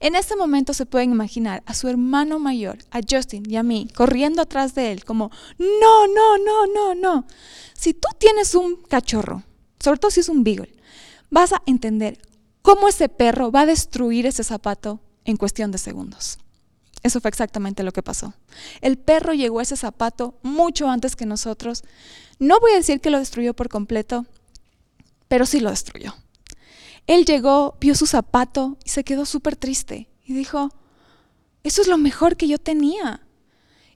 En 0.00 0.16
ese 0.16 0.34
momento 0.34 0.74
se 0.74 0.86
pueden 0.86 1.12
imaginar 1.12 1.62
a 1.66 1.74
su 1.74 1.88
hermano 1.88 2.38
mayor, 2.38 2.78
a 2.90 3.00
Justin 3.08 3.48
y 3.48 3.56
a 3.56 3.62
mí, 3.62 3.88
corriendo 3.94 4.42
atrás 4.42 4.74
de 4.74 4.90
él 4.90 5.04
como, 5.04 5.30
no, 5.58 6.06
no, 6.08 6.38
no, 6.38 6.66
no, 6.66 6.94
no. 6.94 7.26
Si 7.74 7.94
tú 7.94 8.08
tienes 8.18 8.54
un 8.54 8.76
cachorro, 8.76 9.44
sobre 9.78 9.98
todo 9.98 10.10
si 10.10 10.20
es 10.20 10.28
un 10.28 10.42
beagle, 10.42 10.74
vas 11.30 11.52
a 11.52 11.62
entender 11.66 12.18
cómo 12.62 12.88
ese 12.88 13.08
perro 13.08 13.52
va 13.52 13.60
a 13.60 13.66
destruir 13.66 14.26
ese 14.26 14.42
zapato 14.42 15.00
en 15.24 15.36
cuestión 15.36 15.70
de 15.70 15.78
segundos. 15.78 16.38
Eso 17.02 17.20
fue 17.20 17.30
exactamente 17.30 17.82
lo 17.82 17.92
que 17.92 18.02
pasó. 18.02 18.34
El 18.80 18.96
perro 18.96 19.34
llegó 19.34 19.58
a 19.58 19.62
ese 19.62 19.76
zapato 19.76 20.38
mucho 20.42 20.88
antes 20.88 21.16
que 21.16 21.26
nosotros. 21.26 21.82
No 22.38 22.60
voy 22.60 22.72
a 22.72 22.76
decir 22.76 23.00
que 23.00 23.10
lo 23.10 23.18
destruyó 23.18 23.54
por 23.54 23.68
completo, 23.68 24.26
pero 25.28 25.46
sí 25.46 25.60
lo 25.60 25.70
destruyó. 25.70 26.14
Él 27.06 27.24
llegó, 27.24 27.76
vio 27.80 27.94
su 27.94 28.06
zapato 28.06 28.76
y 28.84 28.90
se 28.90 29.02
quedó 29.02 29.26
súper 29.26 29.56
triste 29.56 30.08
y 30.24 30.34
dijo, 30.34 30.70
eso 31.64 31.82
es 31.82 31.88
lo 31.88 31.98
mejor 31.98 32.36
que 32.36 32.46
yo 32.46 32.58
tenía. 32.58 33.26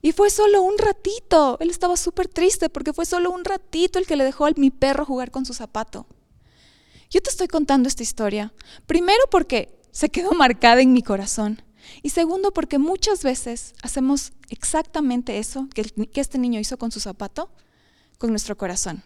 Y 0.01 0.11
fue 0.11 0.29
solo 0.29 0.61
un 0.61 0.77
ratito. 0.77 1.57
Él 1.61 1.69
estaba 1.69 1.95
súper 1.95 2.27
triste 2.27 2.69
porque 2.69 2.93
fue 2.93 3.05
solo 3.05 3.31
un 3.31 3.45
ratito 3.45 3.99
el 3.99 4.05
que 4.05 4.17
le 4.17 4.25
dejó 4.25 4.45
a 4.45 4.51
mi 4.57 4.69
perro 4.69 5.05
jugar 5.05 5.31
con 5.31 5.45
su 5.45 5.53
zapato. 5.53 6.07
Yo 7.09 7.21
te 7.21 7.29
estoy 7.29 7.47
contando 7.47 7.87
esta 7.87 8.03
historia, 8.03 8.53
primero 8.85 9.23
porque 9.31 9.79
se 9.91 10.09
quedó 10.09 10.31
marcada 10.31 10.81
en 10.81 10.91
mi 10.91 11.01
corazón 11.01 11.61
y 12.01 12.09
segundo, 12.09 12.51
porque 12.51 12.77
muchas 12.77 13.23
veces 13.23 13.73
hacemos 13.81 14.33
exactamente 14.49 15.39
eso 15.39 15.67
que, 15.73 15.91
este 16.15 16.37
niño 16.37 16.59
hizo 16.59 16.77
con 16.77 16.91
su 16.91 16.99
zapato, 16.99 17.49
con 18.17 18.29
nuestro 18.31 18.57
corazón. 18.57 19.03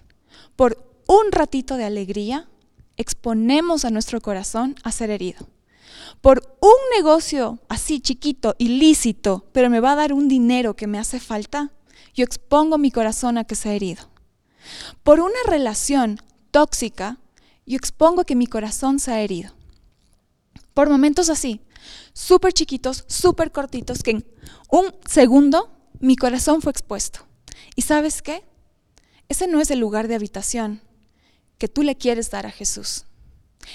Por 0.55 0.77
un 1.07 1.31
ratito 1.31 1.77
de 1.77 1.85
alegría, 1.85 2.47
exponemos 2.97 3.85
a 3.85 3.89
nuestro 3.89 4.21
corazón 4.21 4.75
a 4.83 4.91
ser 4.91 5.09
herido. 5.09 5.47
Por 6.21 6.57
un 6.61 6.77
negocio 6.95 7.59
así 7.67 7.99
chiquito, 7.99 8.55
ilícito, 8.57 9.45
pero 9.51 9.69
me 9.69 9.79
va 9.79 9.93
a 9.93 9.95
dar 9.95 10.13
un 10.13 10.27
dinero 10.27 10.75
que 10.75 10.87
me 10.87 10.99
hace 10.99 11.19
falta, 11.19 11.71
yo 12.13 12.23
expongo 12.23 12.77
mi 12.77 12.91
corazón 12.91 13.37
a 13.37 13.43
que 13.43 13.55
sea 13.55 13.73
herido. 13.73 14.09
Por 15.03 15.19
una 15.19 15.39
relación 15.47 16.19
tóxica, 16.51 17.17
yo 17.65 17.77
expongo 17.77 18.23
que 18.25 18.35
mi 18.35 18.47
corazón 18.47 18.99
sea 18.99 19.21
herido. 19.21 19.53
Por 20.73 20.89
momentos 20.89 21.29
así, 21.29 21.61
súper 22.13 22.53
chiquitos, 22.53 23.05
súper 23.07 23.51
cortitos, 23.51 24.03
que 24.03 24.11
en 24.11 24.25
un 24.69 24.93
segundo 25.05 25.71
mi 25.99 26.15
corazón 26.15 26.61
fue 26.61 26.71
expuesto. 26.71 27.25
¿Y 27.75 27.83
sabes 27.83 28.21
qué? 28.21 28.43
Ese 29.29 29.47
no 29.47 29.61
es 29.61 29.71
el 29.71 29.79
lugar 29.79 30.07
de 30.07 30.15
habitación 30.15 30.81
que 31.57 31.67
tú 31.67 31.83
le 31.83 31.95
quieres 31.95 32.31
dar 32.31 32.45
a 32.45 32.51
Jesús. 32.51 33.05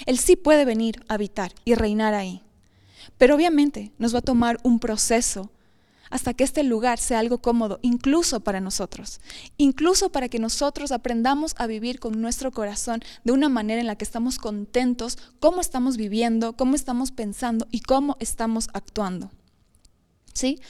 Él 0.05 0.19
sí 0.19 0.35
puede 0.35 0.65
venir 0.65 1.03
a 1.07 1.15
habitar 1.15 1.53
y 1.65 1.75
reinar 1.75 2.13
ahí. 2.13 2.43
Pero 3.17 3.35
obviamente 3.35 3.93
nos 3.97 4.13
va 4.13 4.19
a 4.19 4.23
tomar 4.23 4.57
un 4.63 4.79
proceso 4.79 5.49
hasta 6.09 6.33
que 6.33 6.43
este 6.43 6.63
lugar 6.63 6.99
sea 6.99 7.19
algo 7.19 7.39
cómodo, 7.39 7.79
incluso 7.81 8.39
para 8.39 8.59
nosotros, 8.59 9.19
incluso 9.57 10.11
para 10.11 10.29
que 10.29 10.39
nosotros 10.39 10.91
aprendamos 10.91 11.55
a 11.57 11.67
vivir 11.67 11.99
con 11.99 12.21
nuestro 12.21 12.51
corazón 12.51 13.01
de 13.23 13.31
una 13.31 13.49
manera 13.49 13.81
en 13.81 13.87
la 13.87 13.95
que 13.95 14.05
estamos 14.05 14.37
contentos, 14.37 15.17
cómo 15.39 15.61
estamos 15.61 15.97
viviendo, 15.97 16.53
cómo 16.53 16.75
estamos 16.75 17.11
pensando 17.11 17.67
y 17.71 17.81
cómo 17.81 18.17
estamos 18.19 18.69
actuando. 18.73 19.31
¿Sí? 20.33 20.61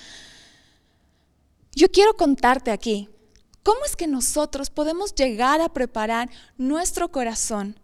Yo 1.76 1.92
quiero 1.92 2.16
contarte 2.16 2.72
aquí 2.72 3.10
cómo 3.64 3.80
es 3.86 3.96
que 3.96 4.08
nosotros 4.08 4.70
podemos 4.70 5.14
llegar 5.14 5.62
a 5.62 5.70
preparar 5.70 6.30
nuestro 6.58 7.12
corazón 7.12 7.80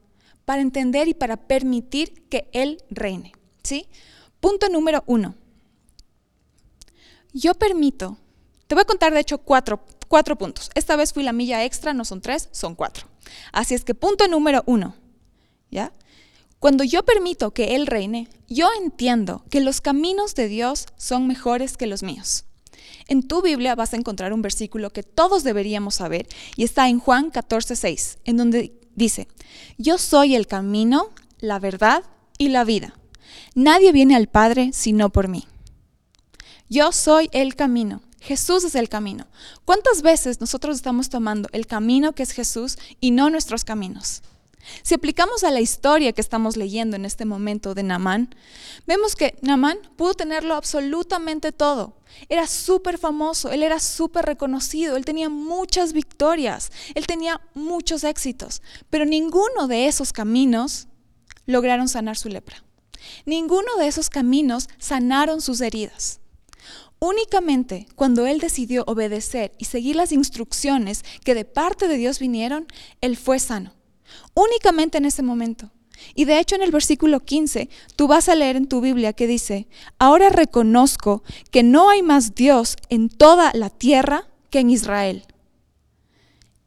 para 0.46 0.62
entender 0.62 1.08
y 1.08 1.14
para 1.14 1.38
permitir 1.38 2.28
que 2.30 2.50
Él 2.54 2.84
reine. 2.90 3.34
¿Sí? 3.64 3.88
Punto 4.40 4.68
número 4.70 5.04
uno 5.08 5.36
yo 7.34 7.54
permito, 7.56 8.18
te 8.68 8.76
voy 8.76 8.84
a 8.84 8.86
contar 8.86 9.14
de 9.14 9.20
hecho 9.20 9.40
cuatro, 9.40 9.84
cuatro 10.08 10.38
puntos. 10.38 10.70
Esta 10.76 10.96
vez 10.96 11.14
fui 11.14 11.24
la 11.24 11.34
milla 11.34 11.64
extra, 11.64 11.94
no 11.94 12.06
son 12.06 12.22
tres, 12.22 12.50
son 12.52 12.76
cuatro. 12.76 13.08
Así 13.52 13.74
es 13.74 13.84
que 13.84 13.96
punto 13.96 14.28
número 14.28 14.64
uno, 14.66 14.96
¿ya? 15.72 15.92
Cuando 16.60 16.84
yo 16.84 17.04
permito 17.04 17.52
que 17.52 17.76
Él 17.76 17.88
reine, 17.88 18.30
yo 18.48 18.70
entiendo 18.82 19.44
que 19.50 19.60
los 19.60 19.82
caminos 19.82 20.34
de 20.36 20.48
Dios 20.48 20.86
son 20.96 21.28
mejores 21.28 21.76
que 21.76 21.88
los 21.88 22.04
míos. 22.04 22.46
En 23.08 23.28
tu 23.28 23.42
Biblia 23.42 23.76
vas 23.76 23.94
a 23.94 23.98
encontrar 23.98 24.32
un 24.32 24.42
versículo 24.42 24.92
que 24.92 25.04
todos 25.04 25.44
deberíamos 25.44 25.96
saber 25.96 26.28
y 26.56 26.64
está 26.64 26.88
en 26.88 27.00
Juan 27.00 27.32
14:6, 27.32 28.20
en 28.24 28.38
donde 28.38 28.80
dice, 28.96 29.28
yo 29.78 29.98
soy 29.98 30.36
el 30.36 30.48
camino, 30.48 31.10
la 31.40 31.60
verdad 31.60 32.04
y 32.38 32.50
la 32.50 32.64
vida. 32.64 32.94
Nadie 33.56 33.92
viene 33.92 34.16
al 34.16 34.28
Padre 34.28 34.72
sino 34.74 35.10
por 35.10 35.28
mí. 35.28 35.46
Yo 36.70 36.92
soy 36.92 37.30
el 37.32 37.56
camino. 37.56 38.02
Jesús 38.20 38.64
es 38.64 38.76
el 38.76 38.88
camino. 38.88 39.28
¿Cuántas 39.66 40.02
veces 40.02 40.40
nosotros 40.40 40.78
estamos 40.78 41.10
tomando 41.10 41.50
el 41.52 41.68
camino 41.68 42.14
que 42.14 42.24
es 42.24 42.32
Jesús 42.32 42.78
y 43.02 43.12
no 43.12 43.30
nuestros 43.30 43.66
caminos? 43.66 44.22
Si 44.82 44.94
aplicamos 44.96 45.44
a 45.44 45.52
la 45.52 45.60
historia 45.60 46.14
que 46.14 46.22
estamos 46.22 46.56
leyendo 46.56 46.96
en 46.96 47.04
este 47.04 47.26
momento 47.26 47.74
de 47.74 47.84
Namán, 47.84 48.34
vemos 48.88 49.16
que 49.16 49.38
Namán 49.42 49.78
pudo 49.98 50.14
tenerlo 50.14 50.56
absolutamente 50.56 51.52
todo. 51.52 51.98
Era 52.30 52.48
súper 52.48 52.98
famoso, 52.98 53.52
él 53.52 53.62
era 53.62 53.80
súper 53.80 54.26
reconocido, 54.26 54.96
él 54.96 55.04
tenía 55.04 55.28
muchas 55.28 55.92
victorias, 55.92 56.72
él 56.96 57.08
tenía 57.08 57.42
muchos 57.54 58.04
éxitos, 58.04 58.62
pero 58.90 59.06
ninguno 59.06 59.68
de 59.68 59.88
esos 59.88 60.14
caminos 60.14 60.88
lograron 61.46 61.90
sanar 61.90 62.18
su 62.18 62.30
lepra. 62.30 62.64
Ninguno 63.26 63.76
de 63.78 63.88
esos 63.88 64.10
caminos 64.10 64.70
sanaron 64.78 65.42
sus 65.42 65.60
heridas. 65.60 66.22
Únicamente 67.06 67.86
cuando 67.98 68.28
él 68.28 68.40
decidió 68.40 68.86
obedecer 68.88 69.52
y 69.58 69.66
seguir 69.66 69.98
las 69.98 70.14
instrucciones 70.14 71.04
que 71.26 71.36
de 71.36 71.44
parte 71.44 71.90
de 71.90 71.98
Dios 71.98 72.18
vinieron, 72.18 72.66
él 73.02 73.18
fue 73.18 73.40
sano. 73.40 73.74
Únicamente 74.34 75.00
en 75.00 75.04
ese 75.04 75.22
momento. 75.22 75.70
Y 76.16 76.24
de 76.24 76.40
hecho 76.40 76.56
en 76.56 76.62
el 76.62 76.72
versículo 76.72 77.20
15 77.20 77.68
tú 77.98 78.08
vas 78.08 78.30
a 78.30 78.36
leer 78.36 78.56
en 78.56 78.70
tu 78.70 78.80
Biblia 78.80 79.12
que 79.12 79.28
dice, 79.28 79.68
ahora 80.00 80.30
reconozco 80.30 81.24
que 81.52 81.62
no 81.62 81.90
hay 81.90 82.02
más 82.02 82.36
Dios 82.36 82.78
en 82.88 83.10
toda 83.10 83.52
la 83.54 83.70
tierra 83.70 84.30
que 84.50 84.60
en 84.60 84.70
Israel. 84.70 85.26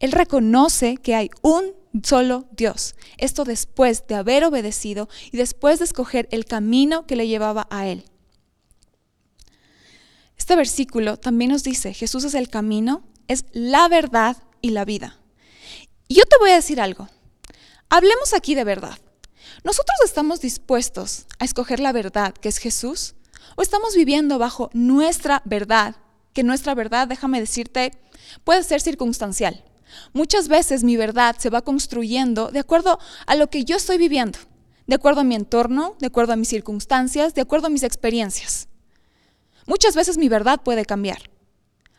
Él 0.00 0.12
reconoce 0.12 0.98
que 0.98 1.14
hay 1.14 1.30
un 1.40 1.72
solo 2.02 2.44
Dios. 2.54 2.94
Esto 3.16 3.44
después 3.44 4.06
de 4.06 4.16
haber 4.16 4.44
obedecido 4.44 5.08
y 5.32 5.38
después 5.38 5.78
de 5.78 5.86
escoger 5.86 6.28
el 6.30 6.44
camino 6.44 7.06
que 7.06 7.16
le 7.16 7.26
llevaba 7.26 7.66
a 7.70 7.86
él. 7.86 8.04
Este 10.46 10.54
versículo 10.54 11.16
también 11.16 11.50
nos 11.50 11.64
dice, 11.64 11.92
Jesús 11.92 12.22
es 12.22 12.34
el 12.34 12.48
camino, 12.48 13.02
es 13.26 13.46
la 13.50 13.88
verdad 13.88 14.36
y 14.60 14.70
la 14.70 14.84
vida. 14.84 15.18
Y 16.06 16.14
yo 16.14 16.22
te 16.22 16.38
voy 16.38 16.50
a 16.50 16.54
decir 16.54 16.80
algo. 16.80 17.08
Hablemos 17.88 18.32
aquí 18.32 18.54
de 18.54 18.62
verdad. 18.62 18.96
¿Nosotros 19.64 19.96
estamos 20.04 20.40
dispuestos 20.40 21.26
a 21.40 21.44
escoger 21.44 21.80
la 21.80 21.90
verdad, 21.90 22.32
que 22.32 22.48
es 22.48 22.58
Jesús? 22.58 23.16
¿O 23.56 23.62
estamos 23.62 23.96
viviendo 23.96 24.38
bajo 24.38 24.70
nuestra 24.72 25.42
verdad? 25.46 25.96
Que 26.32 26.44
nuestra 26.44 26.76
verdad, 26.76 27.08
déjame 27.08 27.40
decirte, 27.40 27.90
puede 28.44 28.62
ser 28.62 28.80
circunstancial. 28.80 29.64
Muchas 30.12 30.46
veces 30.46 30.84
mi 30.84 30.96
verdad 30.96 31.34
se 31.40 31.50
va 31.50 31.62
construyendo 31.62 32.52
de 32.52 32.60
acuerdo 32.60 33.00
a 33.26 33.34
lo 33.34 33.50
que 33.50 33.64
yo 33.64 33.74
estoy 33.74 33.98
viviendo, 33.98 34.38
de 34.86 34.94
acuerdo 34.94 35.22
a 35.22 35.24
mi 35.24 35.34
entorno, 35.34 35.96
de 35.98 36.06
acuerdo 36.06 36.34
a 36.34 36.36
mis 36.36 36.50
circunstancias, 36.50 37.34
de 37.34 37.40
acuerdo 37.40 37.66
a 37.66 37.70
mis 37.70 37.82
experiencias. 37.82 38.68
Muchas 39.66 39.94
veces 39.96 40.18
mi 40.18 40.28
verdad 40.28 40.60
puede 40.62 40.84
cambiar. 40.84 41.30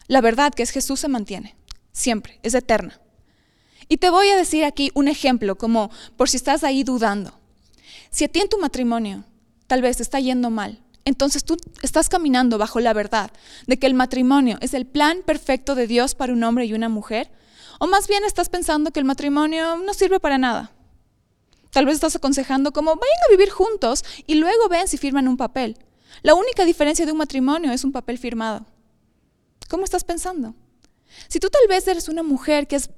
La 0.08 0.22
verdad 0.22 0.54
que 0.54 0.64
es 0.64 0.72
Jesús 0.72 1.02
se 1.02 1.10
mantiene, 1.10 1.56
siempre, 1.92 2.40
es 2.44 2.54
eterna. 2.54 3.02
Y 3.90 3.98
te 3.98 4.10
voy 4.10 4.30
a 4.30 4.38
decir 4.38 4.66
aquí 4.66 4.92
un 4.94 5.08
ejemplo, 5.08 5.58
como 5.58 5.92
por 6.16 6.30
si 6.30 6.38
estás 6.38 6.64
ahí 6.64 6.84
dudando. 6.84 7.34
Si 8.10 8.24
a 8.24 8.28
ti 8.30 8.40
en 8.40 8.50
tu 8.50 8.58
matrimonio 8.58 9.26
tal 9.68 9.82
vez 9.82 10.00
está 10.00 10.20
yendo 10.20 10.50
mal, 10.50 10.82
entonces 11.06 11.44
tú 11.44 11.58
estás 11.82 12.10
caminando 12.10 12.58
bajo 12.58 12.80
la 12.80 12.94
verdad 12.94 13.32
de 13.66 13.78
que 13.78 13.88
el 13.88 13.94
matrimonio 13.94 14.58
es 14.62 14.74
el 14.74 14.86
plan 14.86 15.20
perfecto 15.26 15.76
de 15.76 15.88
Dios 15.88 16.16
para 16.16 16.34
un 16.34 16.44
hombre 16.44 16.66
y 16.66 16.74
una 16.74 16.90
mujer, 16.90 17.32
o 17.80 17.88
más 17.88 18.08
bien 18.08 18.24
estás 18.24 18.50
pensando 18.50 18.92
que 18.92 19.00
el 19.00 19.06
matrimonio 19.06 19.78
no 19.78 19.94
sirve 19.94 20.20
para 20.20 20.38
nada. 20.38 20.72
Tal 21.72 21.86
vez 21.86 21.96
estás 21.96 22.16
aconsejando 22.16 22.72
como 22.72 22.96
vayan 22.96 23.20
a 23.28 23.32
vivir 23.32 23.50
juntos 23.50 24.04
y 24.26 24.36
luego 24.36 24.68
ven 24.70 24.88
si 24.88 24.98
firman 24.98 25.28
un 25.28 25.38
papel. 25.38 25.78
La 26.24 26.34
única 26.34 26.66
diferencia 26.66 27.06
de 27.06 27.12
un 27.12 27.18
matrimonio 27.18 27.72
es 27.72 27.84
un 27.84 27.92
papel 27.92 28.18
firmado. 28.18 28.66
¿Cómo 29.70 29.84
estás 29.84 30.04
pensando? 30.04 30.56
Si 31.28 31.40
tú 31.40 31.50
tal 31.50 31.68
vez 31.68 31.88
eres 31.88 32.10
una 32.10 32.24
mujer 32.24 32.68
que 32.68 32.76
has 32.76 32.90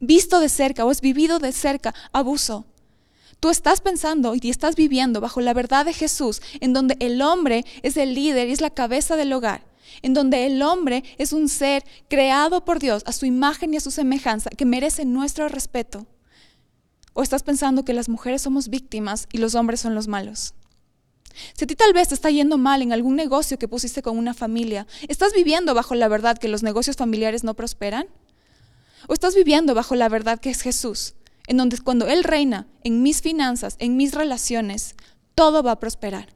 visto 0.00 0.40
de 0.40 0.48
cerca 0.48 0.84
o 0.84 0.90
has 0.90 1.00
vivido 1.00 1.38
de 1.38 1.52
cerca 1.52 1.94
abuso, 2.12 2.66
tú 3.40 3.50
estás 3.50 3.80
pensando 3.80 4.34
y 4.34 4.50
estás 4.50 4.76
viviendo 4.76 5.20
bajo 5.20 5.40
la 5.40 5.54
verdad 5.54 5.84
de 5.84 5.92
Jesús, 5.92 6.40
en 6.60 6.72
donde 6.72 6.96
el 7.00 7.22
hombre 7.22 7.64
es 7.82 7.96
el 7.96 8.14
líder 8.14 8.48
y 8.48 8.52
es 8.52 8.60
la 8.60 8.70
cabeza 8.70 9.16
del 9.16 9.32
hogar, 9.32 9.64
en 10.02 10.14
donde 10.14 10.46
el 10.46 10.62
hombre 10.62 11.04
es 11.18 11.32
un 11.32 11.48
ser 11.48 11.84
creado 12.08 12.64
por 12.64 12.78
Dios 12.78 13.02
a 13.06 13.12
su 13.12 13.26
imagen 13.26 13.74
y 13.74 13.76
a 13.76 13.80
su 13.80 13.90
semejanza 13.90 14.50
que 14.50 14.64
merece 14.64 15.04
nuestro 15.04 15.48
respeto. 15.48 16.06
¿O 17.12 17.22
estás 17.22 17.42
pensando 17.42 17.84
que 17.84 17.94
las 17.94 18.08
mujeres 18.08 18.42
somos 18.42 18.68
víctimas 18.68 19.26
y 19.32 19.38
los 19.38 19.54
hombres 19.54 19.80
son 19.80 19.94
los 19.94 20.06
malos? 20.06 20.54
Si 21.54 21.64
a 21.64 21.66
ti 21.66 21.76
tal 21.76 21.92
vez 21.92 22.08
te 22.08 22.14
está 22.14 22.30
yendo 22.30 22.58
mal 22.58 22.82
en 22.82 22.92
algún 22.92 23.16
negocio 23.16 23.58
que 23.58 23.68
pusiste 23.68 24.02
con 24.02 24.18
una 24.18 24.34
familia, 24.34 24.86
¿estás 25.08 25.32
viviendo 25.32 25.74
bajo 25.74 25.94
la 25.94 26.08
verdad 26.08 26.38
que 26.38 26.48
los 26.48 26.62
negocios 26.62 26.96
familiares 26.96 27.44
no 27.44 27.54
prosperan? 27.54 28.06
¿O 29.06 29.12
estás 29.12 29.34
viviendo 29.34 29.74
bajo 29.74 29.94
la 29.94 30.08
verdad 30.08 30.40
que 30.40 30.50
es 30.50 30.62
Jesús, 30.62 31.14
en 31.46 31.56
donde 31.56 31.78
cuando 31.78 32.06
Él 32.06 32.24
reina 32.24 32.66
en 32.84 33.02
mis 33.02 33.22
finanzas, 33.22 33.76
en 33.78 33.96
mis 33.96 34.14
relaciones, 34.14 34.94
todo 35.34 35.62
va 35.62 35.72
a 35.72 35.80
prosperar? 35.80 36.34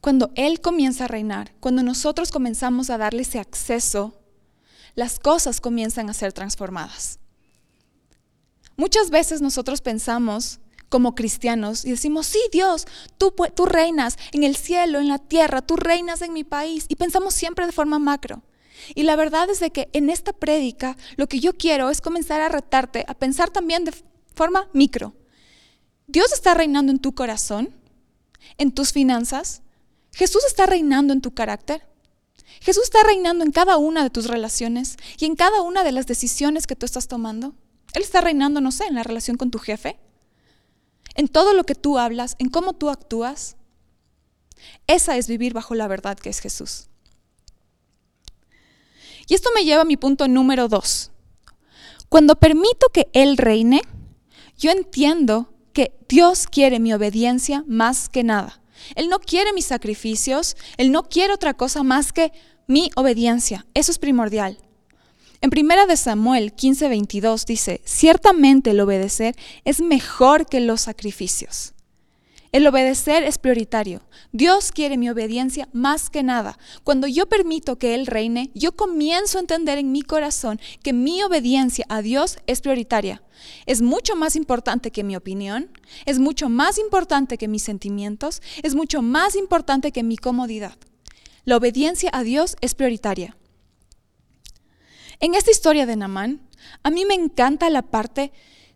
Cuando 0.00 0.30
Él 0.34 0.60
comienza 0.60 1.04
a 1.04 1.08
reinar, 1.08 1.54
cuando 1.60 1.82
nosotros 1.82 2.30
comenzamos 2.30 2.90
a 2.90 2.98
darle 2.98 3.22
ese 3.22 3.38
acceso, 3.38 4.14
las 4.94 5.18
cosas 5.18 5.60
comienzan 5.60 6.10
a 6.10 6.14
ser 6.14 6.32
transformadas. 6.32 7.18
Muchas 8.76 9.10
veces 9.10 9.40
nosotros 9.40 9.80
pensamos 9.80 10.60
como 10.88 11.14
cristianos 11.14 11.84
y 11.84 11.90
decimos, 11.90 12.26
sí, 12.26 12.40
Dios, 12.52 12.86
tú, 13.18 13.34
tú 13.54 13.66
reinas 13.66 14.16
en 14.32 14.44
el 14.44 14.56
cielo, 14.56 15.00
en 15.00 15.08
la 15.08 15.18
tierra, 15.18 15.62
tú 15.62 15.76
reinas 15.76 16.22
en 16.22 16.32
mi 16.32 16.44
país. 16.44 16.86
Y 16.88 16.96
pensamos 16.96 17.34
siempre 17.34 17.66
de 17.66 17.72
forma 17.72 17.98
macro. 17.98 18.42
Y 18.94 19.04
la 19.04 19.16
verdad 19.16 19.48
es 19.50 19.60
de 19.60 19.70
que 19.70 19.88
en 19.92 20.10
esta 20.10 20.32
prédica 20.32 20.96
lo 21.16 21.28
que 21.28 21.40
yo 21.40 21.54
quiero 21.54 21.90
es 21.90 22.00
comenzar 22.00 22.40
a 22.40 22.48
retarte 22.48 23.04
a 23.08 23.14
pensar 23.14 23.50
también 23.50 23.84
de 23.84 23.94
forma 24.34 24.68
micro. 24.72 25.14
Dios 26.06 26.32
está 26.32 26.54
reinando 26.54 26.92
en 26.92 26.98
tu 26.98 27.14
corazón, 27.14 27.74
en 28.58 28.72
tus 28.72 28.92
finanzas. 28.92 29.62
Jesús 30.12 30.44
está 30.46 30.66
reinando 30.66 31.12
en 31.12 31.20
tu 31.20 31.32
carácter. 31.32 31.86
Jesús 32.60 32.84
está 32.84 33.02
reinando 33.02 33.44
en 33.44 33.52
cada 33.52 33.78
una 33.78 34.02
de 34.02 34.10
tus 34.10 34.26
relaciones 34.26 34.96
y 35.18 35.24
en 35.24 35.34
cada 35.34 35.62
una 35.62 35.82
de 35.82 35.92
las 35.92 36.06
decisiones 36.06 36.66
que 36.66 36.76
tú 36.76 36.86
estás 36.86 37.08
tomando. 37.08 37.54
Él 37.94 38.02
está 38.02 38.20
reinando, 38.20 38.60
no 38.60 38.72
sé, 38.72 38.84
en 38.84 38.94
la 38.94 39.02
relación 39.02 39.36
con 39.36 39.50
tu 39.50 39.58
jefe, 39.58 39.98
en 41.14 41.28
todo 41.28 41.54
lo 41.54 41.64
que 41.64 41.74
tú 41.74 41.98
hablas, 41.98 42.36
en 42.38 42.48
cómo 42.50 42.74
tú 42.74 42.90
actúas. 42.90 43.56
Esa 44.86 45.16
es 45.16 45.28
vivir 45.28 45.54
bajo 45.54 45.74
la 45.74 45.88
verdad 45.88 46.18
que 46.18 46.28
es 46.28 46.40
Jesús. 46.40 46.88
Y 49.28 49.34
esto 49.34 49.50
me 49.54 49.64
lleva 49.64 49.82
a 49.82 49.86
mi 49.86 49.96
punto 49.96 50.28
número 50.28 50.68
dos. 50.68 51.12
Cuando 52.08 52.36
permito 52.36 52.88
que 52.92 53.08
Él 53.12 53.36
reine, 53.36 53.82
yo 54.58 54.70
entiendo 54.70 55.52
que 55.72 55.96
Dios 56.08 56.46
quiere 56.46 56.78
mi 56.78 56.92
obediencia 56.92 57.64
más 57.66 58.08
que 58.08 58.22
nada. 58.22 58.60
Él 58.96 59.08
no 59.08 59.18
quiere 59.18 59.52
mis 59.52 59.66
sacrificios, 59.66 60.56
Él 60.76 60.92
no 60.92 61.04
quiere 61.04 61.32
otra 61.32 61.54
cosa 61.54 61.82
más 61.82 62.12
que 62.12 62.32
mi 62.66 62.90
obediencia. 62.96 63.66
Eso 63.74 63.90
es 63.90 63.98
primordial. 63.98 64.58
En 65.44 65.50
primera 65.50 65.84
de 65.84 65.98
Samuel 65.98 66.54
15:22 66.56 67.44
dice, 67.44 67.82
ciertamente 67.84 68.70
el 68.70 68.80
obedecer 68.80 69.36
es 69.66 69.82
mejor 69.82 70.46
que 70.46 70.58
los 70.58 70.80
sacrificios. 70.80 71.74
El 72.50 72.66
obedecer 72.66 73.24
es 73.24 73.36
prioritario. 73.36 74.00
Dios 74.32 74.72
quiere 74.72 74.96
mi 74.96 75.10
obediencia 75.10 75.68
más 75.74 76.08
que 76.08 76.22
nada. 76.22 76.58
Cuando 76.82 77.06
yo 77.06 77.26
permito 77.26 77.76
que 77.76 77.94
Él 77.94 78.06
reine, 78.06 78.52
yo 78.54 78.72
comienzo 78.72 79.36
a 79.36 79.42
entender 79.42 79.76
en 79.76 79.92
mi 79.92 80.00
corazón 80.00 80.58
que 80.82 80.94
mi 80.94 81.22
obediencia 81.22 81.84
a 81.90 82.00
Dios 82.00 82.38
es 82.46 82.62
prioritaria. 82.62 83.22
Es 83.66 83.82
mucho 83.82 84.16
más 84.16 84.36
importante 84.36 84.92
que 84.92 85.04
mi 85.04 85.14
opinión, 85.14 85.68
es 86.06 86.20
mucho 86.20 86.48
más 86.48 86.78
importante 86.78 87.36
que 87.36 87.48
mis 87.48 87.64
sentimientos, 87.64 88.40
es 88.62 88.74
mucho 88.74 89.02
más 89.02 89.36
importante 89.36 89.92
que 89.92 90.04
mi 90.04 90.16
comodidad. 90.16 90.78
La 91.44 91.58
obediencia 91.58 92.08
a 92.14 92.22
Dios 92.22 92.56
es 92.62 92.74
prioritaria. 92.74 93.36
En 95.20 95.34
esta 95.34 95.50
historia 95.50 95.86
de 95.86 95.96
Namán, 95.96 96.40
a 96.82 96.90
mí 96.90 97.04
me 97.04 97.14
encanta 97.14 97.70
la 97.70 97.82
parte 97.82 98.32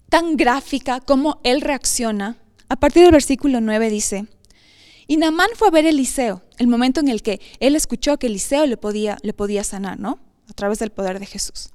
tan 0.08 0.36
gráfica 0.36 1.00
como 1.00 1.40
él 1.42 1.60
reacciona. 1.60 2.36
A 2.68 2.76
partir 2.76 3.02
del 3.02 3.12
versículo 3.12 3.60
9 3.60 3.90
dice, 3.90 4.26
y 5.06 5.16
Namán 5.16 5.48
fue 5.54 5.68
a 5.68 5.70
ver 5.70 5.86
a 5.86 5.88
Eliseo, 5.88 6.42
el 6.58 6.66
momento 6.66 7.00
en 7.00 7.08
el 7.08 7.22
que 7.22 7.40
él 7.60 7.74
escuchó 7.76 8.18
que 8.18 8.26
Eliseo 8.26 8.66
le 8.66 8.76
podía, 8.76 9.16
le 9.22 9.32
podía 9.32 9.64
sanar, 9.64 9.98
¿no? 9.98 10.18
A 10.50 10.52
través 10.52 10.78
del 10.78 10.90
poder 10.90 11.18
de 11.18 11.26
Jesús. 11.26 11.70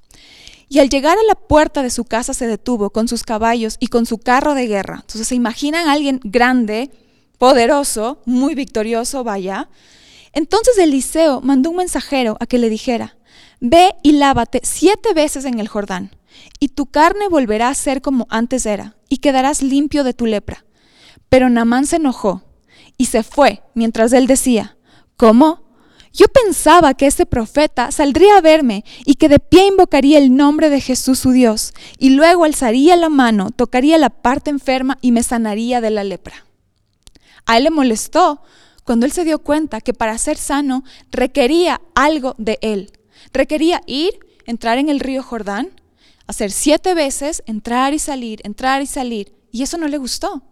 Y 0.68 0.78
al 0.78 0.88
llegar 0.88 1.18
a 1.18 1.22
la 1.24 1.34
puerta 1.34 1.82
de 1.82 1.90
su 1.90 2.04
casa 2.04 2.32
se 2.32 2.46
detuvo 2.46 2.90
con 2.90 3.08
sus 3.08 3.24
caballos 3.24 3.76
y 3.80 3.88
con 3.88 4.06
su 4.06 4.18
carro 4.18 4.54
de 4.54 4.66
guerra. 4.66 5.00
Entonces 5.00 5.26
se 5.26 5.34
imaginan 5.34 5.88
a 5.88 5.92
alguien 5.92 6.20
grande, 6.22 6.90
poderoso, 7.38 8.22
muy 8.24 8.54
victorioso, 8.54 9.24
vaya. 9.24 9.68
Entonces 10.32 10.78
Eliseo 10.78 11.40
mandó 11.40 11.70
un 11.70 11.76
mensajero 11.76 12.36
a 12.40 12.46
que 12.46 12.58
le 12.58 12.70
dijera, 12.70 13.16
ve 13.64 13.94
y 14.02 14.12
lávate 14.12 14.60
siete 14.62 15.14
veces 15.14 15.46
en 15.46 15.58
el 15.58 15.68
Jordán 15.68 16.10
y 16.60 16.68
tu 16.68 16.86
carne 16.86 17.28
volverá 17.28 17.68
a 17.68 17.74
ser 17.74 18.02
como 18.02 18.26
antes 18.28 18.66
era, 18.66 18.96
y 19.08 19.18
quedarás 19.18 19.62
limpio 19.62 20.04
de 20.04 20.12
tu 20.12 20.26
lepra. 20.26 20.64
Pero 21.28 21.48
Namán 21.48 21.86
se 21.86 21.96
enojó 21.96 22.42
y 22.98 23.06
se 23.06 23.22
fue, 23.22 23.62
mientras 23.74 24.12
él 24.12 24.26
decía, 24.26 24.76
¿cómo? 25.16 25.62
Yo 26.12 26.26
pensaba 26.26 26.94
que 26.94 27.06
ese 27.06 27.26
profeta 27.26 27.90
saldría 27.90 28.36
a 28.36 28.40
verme 28.40 28.84
y 29.04 29.14
que 29.14 29.28
de 29.28 29.40
pie 29.40 29.66
invocaría 29.66 30.18
el 30.18 30.36
nombre 30.36 30.70
de 30.70 30.80
Jesús 30.80 31.18
su 31.18 31.30
Dios, 31.30 31.72
y 31.98 32.10
luego 32.10 32.44
alzaría 32.44 32.96
la 32.96 33.08
mano, 33.08 33.50
tocaría 33.50 33.96
la 33.98 34.10
parte 34.10 34.50
enferma 34.50 34.98
y 35.00 35.10
me 35.10 35.22
sanaría 35.22 35.80
de 35.80 35.90
la 35.90 36.04
lepra. 36.04 36.46
A 37.46 37.56
él 37.56 37.64
le 37.64 37.70
molestó 37.70 38.42
cuando 38.84 39.06
él 39.06 39.12
se 39.12 39.24
dio 39.24 39.38
cuenta 39.38 39.80
que 39.80 39.94
para 39.94 40.18
ser 40.18 40.36
sano 40.36 40.84
requería 41.10 41.80
algo 41.94 42.34
de 42.36 42.58
él. 42.60 42.92
Requería 43.34 43.82
ir, 43.86 44.18
entrar 44.46 44.78
en 44.78 44.88
el 44.88 45.00
río 45.00 45.22
Jordán, 45.22 45.70
hacer 46.28 46.52
siete 46.52 46.94
veces, 46.94 47.42
entrar 47.46 47.92
y 47.92 47.98
salir, 47.98 48.40
entrar 48.44 48.80
y 48.80 48.86
salir, 48.86 49.34
y 49.50 49.62
eso 49.62 49.76
no 49.76 49.88
le 49.88 49.98
gustó. 49.98 50.42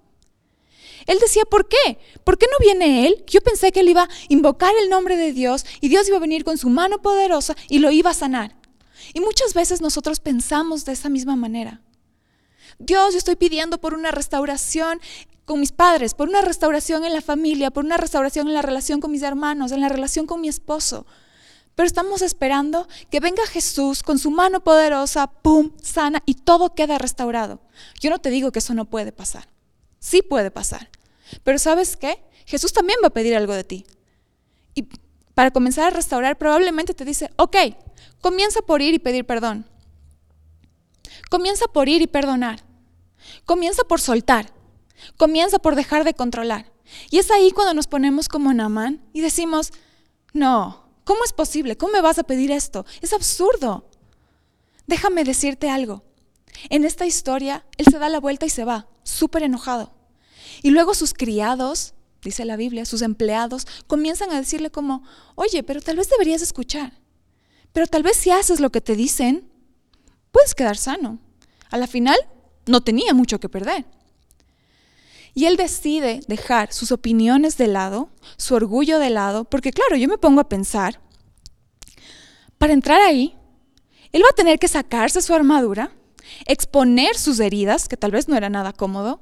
Él 1.07 1.19
decía, 1.21 1.45
¿por 1.45 1.69
qué? 1.69 1.99
¿Por 2.25 2.39
qué 2.39 2.47
no 2.51 2.59
viene 2.61 3.07
él? 3.07 3.25
Yo 3.27 3.41
pensé 3.41 3.73
que 3.73 3.81
él 3.81 3.89
iba 3.89 4.03
a 4.03 4.09
invocar 4.29 4.73
el 4.81 4.91
nombre 4.91 5.17
de 5.17 5.33
Dios 5.33 5.65
y 5.81 5.89
Dios 5.89 6.09
iba 6.09 6.17
a 6.17 6.21
venir 6.21 6.45
con 6.45 6.59
su 6.59 6.69
mano 6.69 7.01
poderosa 7.01 7.57
y 7.69 7.79
lo 7.79 7.91
iba 7.91 8.11
a 8.11 8.15
sanar. 8.15 8.57
Y 9.15 9.21
muchas 9.21 9.55
veces 9.55 9.81
nosotros 9.81 10.21
pensamos 10.21 10.85
de 10.85 10.93
esa 10.93 11.09
misma 11.09 11.37
manera. 11.37 11.81
Dios, 12.79 13.13
yo 13.13 13.19
estoy 13.19 13.37
pidiendo 13.37 13.79
por 13.79 13.95
una 13.95 14.11
restauración 14.11 15.01
con 15.45 15.61
mis 15.61 15.73
padres, 15.73 16.15
por 16.15 16.29
una 16.29 16.41
restauración 16.41 17.05
en 17.05 17.13
la 17.13 17.21
familia, 17.21 17.71
por 17.71 17.85
una 17.85 17.97
restauración 17.97 18.49
en 18.49 18.55
la 18.55 18.63
relación 18.63 19.01
con 19.01 19.11
mis 19.11 19.23
hermanos, 19.23 19.73
en 19.73 19.81
la 19.81 19.89
relación 19.89 20.27
con 20.27 20.41
mi 20.41 20.49
esposo. 20.49 21.07
Pero 21.75 21.87
estamos 21.87 22.23
esperando 22.23 22.87
que 23.11 23.21
venga 23.21 23.47
Jesús 23.47 24.03
con 24.03 24.19
su 24.19 24.31
mano 24.31 24.63
poderosa, 24.63 25.27
¡pum!, 25.27 25.73
sana 25.83 26.23
y 26.27 26.35
todo 26.35 26.75
queda 26.75 26.99
restaurado. 26.99 27.61
Yo 28.01 28.11
no 28.11 28.19
te 28.19 28.31
digo 28.31 28.53
que 28.53 28.59
eso 28.59 28.75
no 28.75 28.85
puede 28.85 29.13
pasar. 29.13 29.49
Sí 29.99 30.21
puede 30.23 30.51
pasar. 30.51 30.91
Pero 31.45 31.59
¿sabes 31.59 31.97
qué? 31.97 32.23
Jesús 32.45 32.73
también 32.73 32.99
va 33.03 33.09
a 33.09 33.15
pedir 33.15 33.35
algo 33.35 33.55
de 33.55 33.65
ti. 33.65 33.87
Y 34.75 34.87
para 35.35 35.51
comenzar 35.51 35.87
a 35.87 35.97
restaurar 35.97 36.37
probablemente 36.37 36.93
te 36.93 37.05
dice, 37.05 37.31
ok, 37.37 37.57
comienza 38.21 38.61
por 38.63 38.83
ir 38.83 38.95
y 38.95 38.99
pedir 38.99 39.25
perdón. 39.25 39.67
Comienza 41.31 41.67
por 41.67 41.89
ir 41.89 42.03
y 42.03 42.07
perdonar. 42.07 42.63
Comienza 43.47 43.85
por 43.85 44.01
soltar. 44.01 44.53
Comienza 45.17 45.59
por 45.59 45.75
dejar 45.75 46.05
de 46.05 46.15
controlar. 46.15 46.71
Y 47.11 47.19
es 47.19 47.31
ahí 47.31 47.51
cuando 47.53 47.73
nos 47.73 47.87
ponemos 47.87 48.29
como 48.29 48.53
Namán 48.53 49.03
y 49.13 49.23
decimos, 49.23 49.73
no, 50.35 50.82
¿Cómo 51.05 51.25
es 51.25 51.33
posible? 51.33 51.77
¿Cómo 51.77 51.93
me 51.93 52.01
vas 52.01 52.19
a 52.19 52.25
pedir 52.25 52.51
esto? 52.51 52.87
Es 53.01 53.13
absurdo. 53.13 53.89
Déjame 54.87 55.25
decirte 55.25 55.69
algo. 55.69 56.05
En 56.71 56.85
esta 56.85 57.07
historia, 57.07 57.65
él 57.79 57.87
se 57.91 57.99
da 57.99 58.09
la 58.09 58.21
vuelta 58.21 58.47
y 58.47 58.51
se 58.51 58.65
va, 58.65 58.89
súper 59.03 59.43
enojado. 59.43 59.95
Y 60.63 60.71
luego 60.71 60.95
sus 60.95 61.15
criados, 61.15 61.95
dice 62.23 62.45
la 62.45 62.57
Biblia, 62.57 62.85
sus 62.85 63.03
empleados, 63.03 63.67
comienzan 63.87 64.31
a 64.31 64.37
decirle 64.37 64.71
como, 64.71 65.03
oye, 65.35 65.63
pero 65.63 65.81
tal 65.81 65.97
vez 65.97 66.09
deberías 66.09 66.43
escuchar. 66.43 67.01
Pero 67.73 67.87
tal 67.87 68.03
vez 68.03 68.17
si 68.17 68.31
haces 68.31 68.61
lo 68.61 68.71
que 68.71 68.81
te 68.81 68.95
dicen, 68.95 69.51
puedes 70.31 70.55
quedar 70.55 70.77
sano. 70.77 71.19
A 71.71 71.79
la 71.79 71.87
final, 71.87 72.19
no 72.67 72.83
tenía 72.83 73.15
mucho 73.15 73.41
que 73.41 73.49
perder. 73.49 73.87
Y 75.35 75.47
él 75.47 75.57
decide 75.57 76.21
dejar 76.29 76.73
sus 76.73 76.93
opiniones 76.93 77.57
de 77.57 77.67
lado, 77.67 78.11
su 78.37 78.55
orgullo 78.55 78.99
de 78.99 79.11
lado, 79.11 79.45
porque 79.45 79.73
claro, 79.73 79.97
yo 79.97 80.09
me 80.09 80.19
pongo 80.19 80.41
a 80.41 80.49
pensar, 80.49 81.01
para 82.59 82.75
entrar 82.75 83.01
ahí, 83.01 83.37
él 84.13 84.23
va 84.23 84.29
a 84.31 84.37
tener 84.37 84.59
que 84.59 84.69
sacarse 84.69 85.23
su 85.23 85.35
armadura, 85.35 85.91
exponer 86.47 87.17
sus 87.17 87.41
heridas, 87.41 87.89
que 87.89 87.97
tal 87.97 88.11
vez 88.11 88.29
no 88.29 88.37
era 88.37 88.51
nada 88.51 88.73
cómodo, 88.73 89.21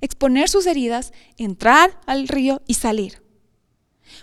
exponer 0.00 0.48
sus 0.48 0.66
heridas, 0.66 1.12
entrar 1.38 1.98
al 2.06 2.28
río 2.28 2.62
y 2.66 2.74
salir. 2.74 3.22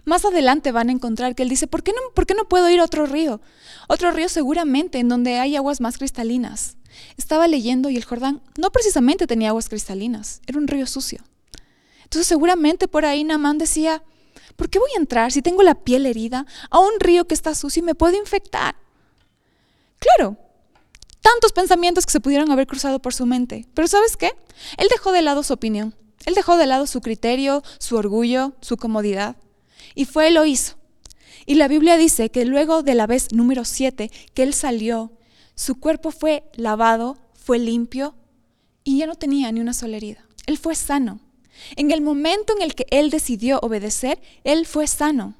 Más 0.06 0.24
adelante 0.26 0.72
van 0.72 0.90
a 0.90 0.92
encontrar 0.92 1.36
que 1.36 1.44
él 1.44 1.50
dice, 1.50 1.68
¿por 1.68 1.84
qué 1.84 1.92
no, 1.92 2.14
¿por 2.14 2.26
qué 2.26 2.34
no 2.34 2.48
puedo 2.48 2.70
ir 2.70 2.80
a 2.80 2.86
otro 2.86 3.06
río? 3.06 3.42
Otro 3.88 4.12
río 4.12 4.30
seguramente 4.30 5.00
en 5.00 5.10
donde 5.10 5.40
hay 5.40 5.56
aguas 5.56 5.82
más 5.82 5.98
cristalinas. 5.98 6.78
Estaba 7.18 7.48
leyendo 7.48 7.90
y 7.90 7.98
el 7.98 8.06
Jordán 8.06 8.42
no 8.58 8.72
precisamente 8.72 9.28
tenía 9.28 9.50
aguas 9.50 9.70
cristalinas, 9.70 10.42
era 10.48 10.58
un 10.58 10.68
río 10.68 10.88
sucio. 10.88 11.24
Entonces 12.04 12.28
seguramente 12.28 12.88
por 12.88 13.06
ahí 13.06 13.24
Namán 13.24 13.58
decía, 13.58 14.04
¿por 14.56 14.70
qué 14.70 14.80
voy 14.80 14.90
a 14.96 15.00
entrar 15.00 15.32
si 15.32 15.42
tengo 15.42 15.64
la 15.64 15.76
piel 15.76 16.06
herida 16.06 16.46
a 16.70 16.80
un 16.80 17.00
río 17.00 17.28
que 17.28 17.36
está 17.36 17.54
sucio 17.56 17.82
y 17.82 17.86
me 17.86 17.96
puede 17.96 18.18
infectar? 18.18 18.76
Claro, 20.00 20.38
tantos 21.22 21.52
pensamientos 21.52 22.06
que 22.06 22.12
se 22.12 22.20
pudieron 22.20 22.52
haber 22.52 22.68
cruzado 22.68 23.00
por 23.00 23.14
su 23.14 23.26
mente. 23.26 23.68
Pero 23.74 23.88
¿sabes 23.88 24.18
qué? 24.18 24.32
Él 24.78 24.88
dejó 24.90 25.12
de 25.12 25.22
lado 25.22 25.44
su 25.44 25.54
opinión, 25.54 25.96
él 26.26 26.34
dejó 26.34 26.58
de 26.58 26.66
lado 26.66 26.88
su 26.88 27.02
criterio, 27.02 27.64
su 27.78 27.96
orgullo, 27.96 28.54
su 28.62 28.78
comodidad. 28.78 29.36
Y 29.96 30.06
fue 30.06 30.32
lo 30.32 30.46
hizo. 30.46 30.78
Y 31.46 31.56
la 31.56 31.68
Biblia 31.68 31.98
dice 31.98 32.30
que 32.30 32.46
luego 32.46 32.84
de 32.84 32.96
la 32.96 33.08
vez 33.08 33.32
número 33.32 33.66
7 33.66 34.12
que 34.34 34.44
él 34.44 34.54
salió 34.54 35.12
su 35.60 35.78
cuerpo 35.78 36.12
fue 36.12 36.50
lavado, 36.54 37.18
fue 37.34 37.60
limpio 37.60 38.16
y 38.86 39.00
ya 39.00 39.08
no 39.08 39.16
tenía 39.16 39.52
ni 39.52 39.60
una 39.60 39.74
sola 39.74 39.98
herida. 39.98 40.24
Él 40.46 40.58
fue 40.58 40.74
sano. 40.74 41.20
En 41.76 41.92
el 41.92 42.00
momento 42.00 42.56
en 42.56 42.62
el 42.62 42.76
que 42.76 42.88
él 42.92 43.10
decidió 43.10 43.60
obedecer, 43.62 44.22
él 44.46 44.66
fue 44.66 44.88
sano. 44.88 45.34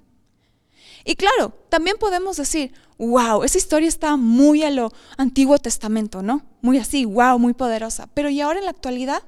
Y 1.06 1.16
claro, 1.16 1.54
también 1.70 1.96
podemos 1.98 2.36
decir, 2.36 2.74
wow, 2.98 3.46
esa 3.46 3.58
historia 3.58 3.88
está 3.88 4.18
muy 4.18 4.62
a 4.64 4.72
lo 4.72 4.92
Antiguo 5.16 5.58
Testamento, 5.58 6.22
¿no? 6.22 6.42
Muy 6.62 6.78
así, 6.80 7.06
wow, 7.06 7.40
muy 7.40 7.54
poderosa. 7.54 8.10
Pero 8.14 8.30
¿y 8.30 8.42
ahora 8.42 8.60
en 8.60 8.66
la 8.66 8.72
actualidad? 8.72 9.24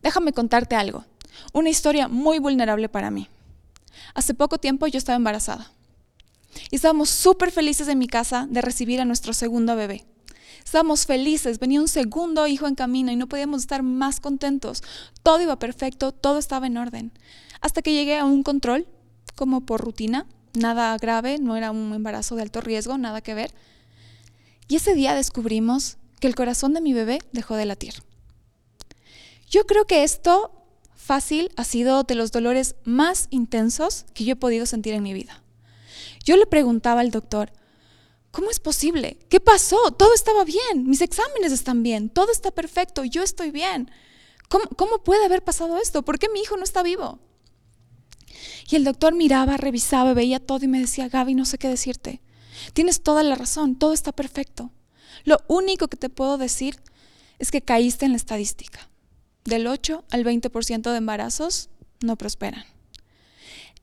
Déjame 0.00 0.32
contarte 0.32 0.76
algo. 0.76 1.04
Una 1.52 1.70
historia 1.70 2.06
muy 2.06 2.38
vulnerable 2.38 2.88
para 2.88 3.10
mí. 3.10 3.26
Hace 4.14 4.32
poco 4.32 4.58
tiempo 4.58 4.86
yo 4.86 4.98
estaba 4.98 5.16
embarazada. 5.16 5.72
Y 6.70 6.76
estábamos 6.76 7.10
súper 7.10 7.50
felices 7.50 7.88
en 7.88 7.98
mi 7.98 8.06
casa 8.06 8.46
de 8.50 8.62
recibir 8.62 9.00
a 9.00 9.04
nuestro 9.04 9.32
segundo 9.32 9.76
bebé. 9.76 10.04
Estábamos 10.64 11.06
felices, 11.06 11.58
venía 11.58 11.80
un 11.80 11.88
segundo 11.88 12.46
hijo 12.46 12.66
en 12.66 12.74
camino 12.74 13.10
y 13.10 13.16
no 13.16 13.26
podíamos 13.26 13.62
estar 13.62 13.82
más 13.82 14.20
contentos. 14.20 14.82
Todo 15.22 15.40
iba 15.42 15.58
perfecto, 15.58 16.12
todo 16.12 16.38
estaba 16.38 16.66
en 16.66 16.76
orden. 16.76 17.12
Hasta 17.60 17.82
que 17.82 17.92
llegué 17.92 18.18
a 18.18 18.24
un 18.24 18.42
control, 18.42 18.86
como 19.34 19.62
por 19.62 19.80
rutina, 19.80 20.26
nada 20.54 20.96
grave, 20.98 21.38
no 21.38 21.56
era 21.56 21.70
un 21.70 21.92
embarazo 21.94 22.36
de 22.36 22.42
alto 22.42 22.60
riesgo, 22.60 22.96
nada 22.98 23.20
que 23.20 23.34
ver. 23.34 23.52
Y 24.68 24.76
ese 24.76 24.94
día 24.94 25.14
descubrimos 25.14 25.96
que 26.20 26.28
el 26.28 26.34
corazón 26.34 26.72
de 26.74 26.80
mi 26.80 26.92
bebé 26.92 27.20
dejó 27.32 27.56
de 27.56 27.66
latir. 27.66 27.94
Yo 29.50 29.66
creo 29.66 29.86
que 29.86 30.04
esto 30.04 30.52
fácil 30.94 31.50
ha 31.56 31.64
sido 31.64 32.04
de 32.04 32.14
los 32.14 32.32
dolores 32.32 32.76
más 32.84 33.26
intensos 33.30 34.06
que 34.14 34.24
yo 34.24 34.34
he 34.34 34.36
podido 34.36 34.66
sentir 34.66 34.94
en 34.94 35.02
mi 35.02 35.12
vida. 35.12 35.42
Yo 36.24 36.36
le 36.36 36.46
preguntaba 36.46 37.00
al 37.00 37.10
doctor, 37.10 37.52
¿cómo 38.30 38.50
es 38.50 38.60
posible? 38.60 39.18
¿Qué 39.28 39.40
pasó? 39.40 39.92
Todo 39.92 40.14
estaba 40.14 40.44
bien, 40.44 40.88
mis 40.88 41.00
exámenes 41.00 41.52
están 41.52 41.82
bien, 41.82 42.08
todo 42.08 42.30
está 42.30 42.50
perfecto, 42.50 43.04
yo 43.04 43.22
estoy 43.22 43.50
bien. 43.50 43.90
¿Cómo, 44.76 45.02
puede 45.02 45.24
haber 45.24 45.42
pasado 45.42 45.78
esto? 45.78 46.02
¿Por 46.02 46.18
qué 46.18 46.28
mi 46.28 46.40
hijo 46.40 46.56
no 46.58 46.64
está 46.64 46.82
vivo? 46.82 47.18
Y 48.68 48.76
el 48.76 48.84
doctor 48.84 49.14
miraba, 49.14 49.56
revisaba, 49.56 50.12
veía 50.12 50.40
todo 50.40 50.64
y 50.64 50.68
me 50.68 50.78
decía, 50.78 51.08
Gaby, 51.08 51.34
no 51.34 51.46
sé 51.46 51.56
qué 51.56 51.68
decirte. 51.68 52.20
Tienes 52.74 53.02
toda 53.02 53.22
la 53.22 53.34
razón, 53.34 53.76
todo 53.76 53.94
está 53.94 54.12
perfecto. 54.12 54.70
Lo 55.24 55.38
único 55.48 55.88
que 55.88 55.96
te 55.96 56.10
puedo 56.10 56.36
decir 56.36 56.80
es 57.38 57.50
que 57.50 57.62
caíste 57.62 58.04
en 58.04 58.12
la 58.12 58.16
estadística. 58.16 58.88
del 59.44 59.66
8 59.66 60.04
al 60.10 60.24
20% 60.24 60.90
de 60.90 60.96
embarazos 60.96 61.68
no 62.00 62.16
prosperan. 62.16 62.64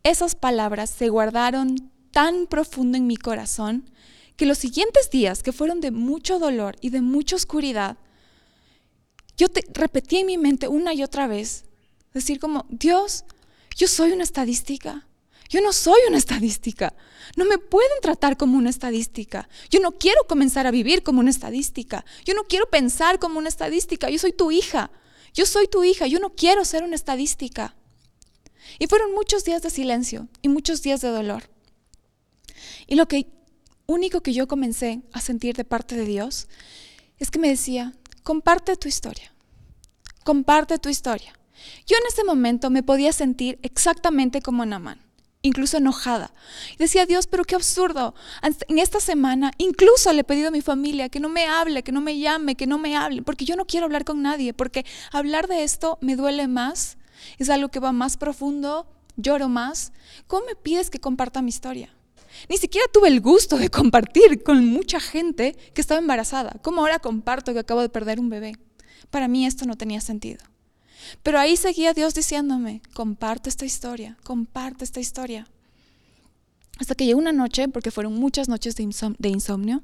Esas 0.03 0.35
palabras 0.35 0.89
se 0.89 1.09
guardaron 1.09 1.91
tan 2.11 2.47
profundo 2.47 2.97
en 2.97 3.07
mi 3.07 3.17
corazón 3.17 3.89
que 4.35 4.45
los 4.45 4.57
siguientes 4.57 5.09
días, 5.09 5.43
que 5.43 5.51
fueron 5.51 5.81
de 5.81 5.91
mucho 5.91 6.39
dolor 6.39 6.75
y 6.81 6.91
de 6.91 7.01
mucha 7.01 7.35
oscuridad, 7.35 7.97
yo 9.37 9.49
te 9.49 9.63
repetí 9.73 10.17
en 10.17 10.27
mi 10.27 10.37
mente 10.37 10.67
una 10.67 10.93
y 10.93 11.03
otra 11.03 11.27
vez, 11.27 11.65
decir 12.13 12.39
como, 12.39 12.65
Dios, 12.69 13.25
yo 13.75 13.87
soy 13.87 14.11
una 14.11 14.23
estadística. 14.23 15.07
Yo 15.49 15.61
no 15.61 15.73
soy 15.73 15.99
una 16.07 16.17
estadística. 16.17 16.93
No 17.35 17.43
me 17.45 17.57
pueden 17.57 17.99
tratar 18.01 18.37
como 18.37 18.57
una 18.57 18.69
estadística. 18.69 19.49
Yo 19.69 19.79
no 19.79 19.93
quiero 19.93 20.25
comenzar 20.27 20.67
a 20.67 20.71
vivir 20.71 21.01
como 21.01 21.21
una 21.21 21.31
estadística. 21.31 22.05
Yo 22.23 22.35
no 22.35 22.43
quiero 22.43 22.69
pensar 22.69 23.17
como 23.17 23.39
una 23.39 23.49
estadística. 23.49 24.09
Yo 24.09 24.19
soy 24.19 24.31
tu 24.31 24.51
hija. 24.51 24.91
Yo 25.33 25.47
soy 25.47 25.67
tu 25.67 25.83
hija. 25.83 26.05
Yo 26.05 26.19
no 26.19 26.35
quiero 26.35 26.65
ser 26.65 26.83
una 26.83 26.95
estadística. 26.95 27.75
Y 28.77 28.87
fueron 28.87 29.13
muchos 29.13 29.43
días 29.43 29.63
de 29.63 29.71
silencio 29.71 30.27
y 30.43 30.49
muchos 30.49 30.83
días 30.83 31.01
de 31.01 31.09
dolor. 31.09 31.49
Y 32.89 32.95
lo 32.95 33.07
único 33.85 34.21
que 34.21 34.33
yo 34.33 34.47
comencé 34.47 35.03
a 35.13 35.21
sentir 35.21 35.55
de 35.55 35.63
parte 35.63 35.95
de 35.95 36.05
Dios 36.05 36.47
es 37.19 37.29
que 37.29 37.37
me 37.37 37.47
decía, 37.47 37.93
comparte 38.23 38.75
tu 38.77 38.87
historia. 38.87 39.31
Comparte 40.23 40.79
tu 40.79 40.89
historia. 40.89 41.33
Yo 41.85 41.95
en 41.97 42.03
ese 42.07 42.23
momento 42.23 42.71
me 42.71 42.81
podía 42.81 43.13
sentir 43.13 43.59
exactamente 43.61 44.41
como 44.41 44.65
Namán 44.65 45.07
incluso 45.41 45.77
enojada. 45.77 46.33
Decía, 46.77 47.05
Dios, 47.05 47.27
pero 47.27 47.45
qué 47.45 47.55
absurdo. 47.55 48.13
En 48.67 48.77
esta 48.77 48.99
semana 48.99 49.51
incluso 49.57 50.11
le 50.11 50.21
he 50.21 50.23
pedido 50.25 50.49
a 50.49 50.51
mi 50.51 50.61
familia 50.61 51.07
que 51.07 51.21
no 51.21 51.29
me 51.29 51.47
hable, 51.47 51.83
que 51.83 51.93
no 51.93 52.01
me 52.01 52.17
llame, 52.19 52.55
que 52.55 52.67
no 52.67 52.77
me 52.77 52.97
hable, 52.97 53.21
porque 53.21 53.45
yo 53.45 53.55
no 53.55 53.65
quiero 53.65 53.85
hablar 53.85 54.03
con 54.03 54.21
nadie, 54.21 54.53
porque 54.53 54.85
hablar 55.13 55.47
de 55.47 55.63
esto 55.63 55.97
me 56.01 56.17
duele 56.17 56.47
más, 56.47 56.97
es 57.37 57.49
algo 57.49 57.69
que 57.69 57.79
va 57.79 57.91
más 57.91 58.17
profundo, 58.17 58.85
lloro 59.15 59.47
más. 59.47 59.93
¿Cómo 60.27 60.45
me 60.45 60.55
pides 60.55 60.89
que 60.89 60.99
comparta 60.99 61.41
mi 61.41 61.49
historia? 61.49 61.95
Ni 62.47 62.57
siquiera 62.57 62.87
tuve 62.91 63.07
el 63.07 63.21
gusto 63.21 63.57
de 63.57 63.69
compartir 63.69 64.43
con 64.43 64.65
mucha 64.65 64.99
gente 64.99 65.55
que 65.73 65.81
estaba 65.81 65.99
embarazada. 65.99 66.59
¿Cómo 66.61 66.81
ahora 66.81 66.99
comparto 66.99 67.53
que 67.53 67.59
acabo 67.59 67.81
de 67.81 67.89
perder 67.89 68.19
un 68.19 68.29
bebé? 68.29 68.53
Para 69.09 69.27
mí 69.27 69.45
esto 69.45 69.65
no 69.65 69.75
tenía 69.75 70.01
sentido. 70.01 70.43
Pero 71.23 71.39
ahí 71.39 71.57
seguía 71.57 71.93
Dios 71.93 72.13
diciéndome, 72.13 72.81
comparte 72.93 73.49
esta 73.49 73.65
historia, 73.65 74.17
comparte 74.23 74.83
esta 74.83 74.99
historia. 74.99 75.47
Hasta 76.77 76.95
que 76.95 77.05
llegó 77.05 77.19
una 77.19 77.33
noche, 77.33 77.67
porque 77.67 77.91
fueron 77.91 78.13
muchas 78.13 78.47
noches 78.47 78.75
de, 78.75 78.83
insomnio, 79.29 79.83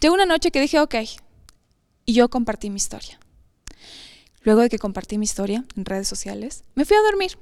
llegó 0.00 0.14
una 0.14 0.26
noche 0.26 0.50
que 0.50 0.60
dije, 0.60 0.80
ok, 0.80 0.94
y 2.06 2.12
yo 2.14 2.30
compartí 2.30 2.70
mi 2.70 2.76
historia. 2.76 3.18
Luego 4.42 4.62
de 4.62 4.70
que 4.70 4.78
compartí 4.78 5.18
mi 5.18 5.24
historia 5.24 5.64
en 5.76 5.84
redes 5.84 6.08
sociales, 6.08 6.64
me 6.74 6.86
fui 6.86 6.96
a 6.96 7.02
dormir. 7.02 7.38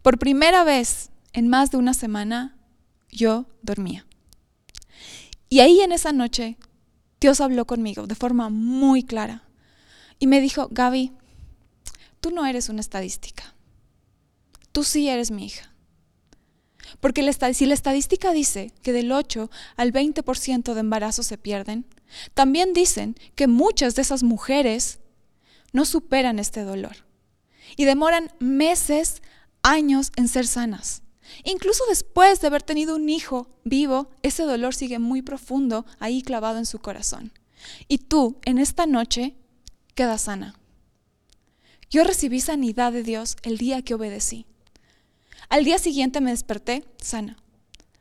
Por 0.00 0.18
primera 0.18 0.64
vez 0.64 1.10
en 1.34 1.48
más 1.48 1.70
de 1.70 1.76
una 1.76 1.92
semana, 1.92 2.53
yo 3.14 3.46
dormía. 3.62 4.04
Y 5.48 5.60
ahí 5.60 5.80
en 5.80 5.92
esa 5.92 6.12
noche, 6.12 6.58
Dios 7.20 7.40
habló 7.40 7.64
conmigo 7.64 8.06
de 8.06 8.14
forma 8.14 8.50
muy 8.50 9.04
clara 9.04 9.44
y 10.18 10.26
me 10.26 10.40
dijo, 10.40 10.68
Gaby, 10.70 11.12
tú 12.20 12.30
no 12.30 12.44
eres 12.44 12.68
una 12.68 12.80
estadística. 12.80 13.54
Tú 14.72 14.82
sí 14.82 15.08
eres 15.08 15.30
mi 15.30 15.46
hija. 15.46 15.72
Porque 17.00 17.32
si 17.54 17.66
la 17.66 17.74
estadística 17.74 18.32
dice 18.32 18.72
que 18.82 18.92
del 18.92 19.12
8 19.12 19.50
al 19.76 19.92
20% 19.92 20.74
de 20.74 20.80
embarazos 20.80 21.26
se 21.26 21.38
pierden, 21.38 21.86
también 22.34 22.72
dicen 22.72 23.16
que 23.34 23.46
muchas 23.46 23.94
de 23.94 24.02
esas 24.02 24.22
mujeres 24.22 24.98
no 25.72 25.84
superan 25.84 26.38
este 26.38 26.62
dolor 26.62 26.96
y 27.76 27.84
demoran 27.84 28.32
meses, 28.38 29.22
años 29.62 30.12
en 30.16 30.28
ser 30.28 30.46
sanas. 30.46 31.03
Incluso 31.42 31.84
después 31.88 32.40
de 32.40 32.46
haber 32.46 32.62
tenido 32.62 32.94
un 32.96 33.08
hijo 33.08 33.48
vivo, 33.64 34.10
ese 34.22 34.44
dolor 34.44 34.74
sigue 34.74 34.98
muy 34.98 35.22
profundo 35.22 35.84
ahí 35.98 36.22
clavado 36.22 36.58
en 36.58 36.66
su 36.66 36.78
corazón. 36.78 37.32
Y 37.88 37.98
tú, 37.98 38.38
en 38.44 38.58
esta 38.58 38.86
noche, 38.86 39.34
quedas 39.94 40.22
sana. 40.22 40.54
Yo 41.90 42.04
recibí 42.04 42.40
sanidad 42.40 42.92
de 42.92 43.02
Dios 43.02 43.36
el 43.42 43.58
día 43.58 43.82
que 43.82 43.94
obedecí. 43.94 44.46
Al 45.48 45.64
día 45.64 45.78
siguiente 45.78 46.20
me 46.20 46.30
desperté 46.30 46.84
sana. 47.00 47.36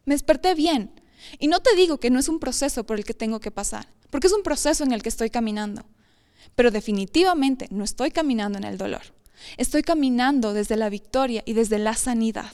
Me 0.06 0.16
desperté 0.16 0.56
bien. 0.56 0.92
Y 1.40 1.48
no 1.48 1.60
te 1.60 1.76
digo 1.76 2.00
que 2.00 2.10
no 2.10 2.20
es 2.20 2.28
un 2.28 2.40
proceso 2.40 2.86
por 2.86 2.98
el 2.98 3.06
que 3.06 3.14
tengo 3.14 3.40
que 3.40 3.52
pasar, 3.52 3.88
porque 4.10 4.28
es 4.28 4.34
un 4.34 4.44
proceso 4.44 4.84
en 4.84 4.92
el 4.92 5.02
que 5.02 5.10
estoy 5.10 5.30
caminando. 5.30 5.86
Pero 6.56 6.72
definitivamente 6.72 7.68
no 7.72 7.84
estoy 7.84 8.12
caminando 8.12 8.58
en 8.58 8.66
el 8.66 8.78
dolor. 8.78 9.02
Estoy 9.58 9.84
caminando 9.84 10.54
desde 10.54 10.78
la 10.78 10.90
victoria 10.90 11.44
y 11.46 11.54
desde 11.54 11.80
la 11.80 11.96
sanidad. 11.96 12.54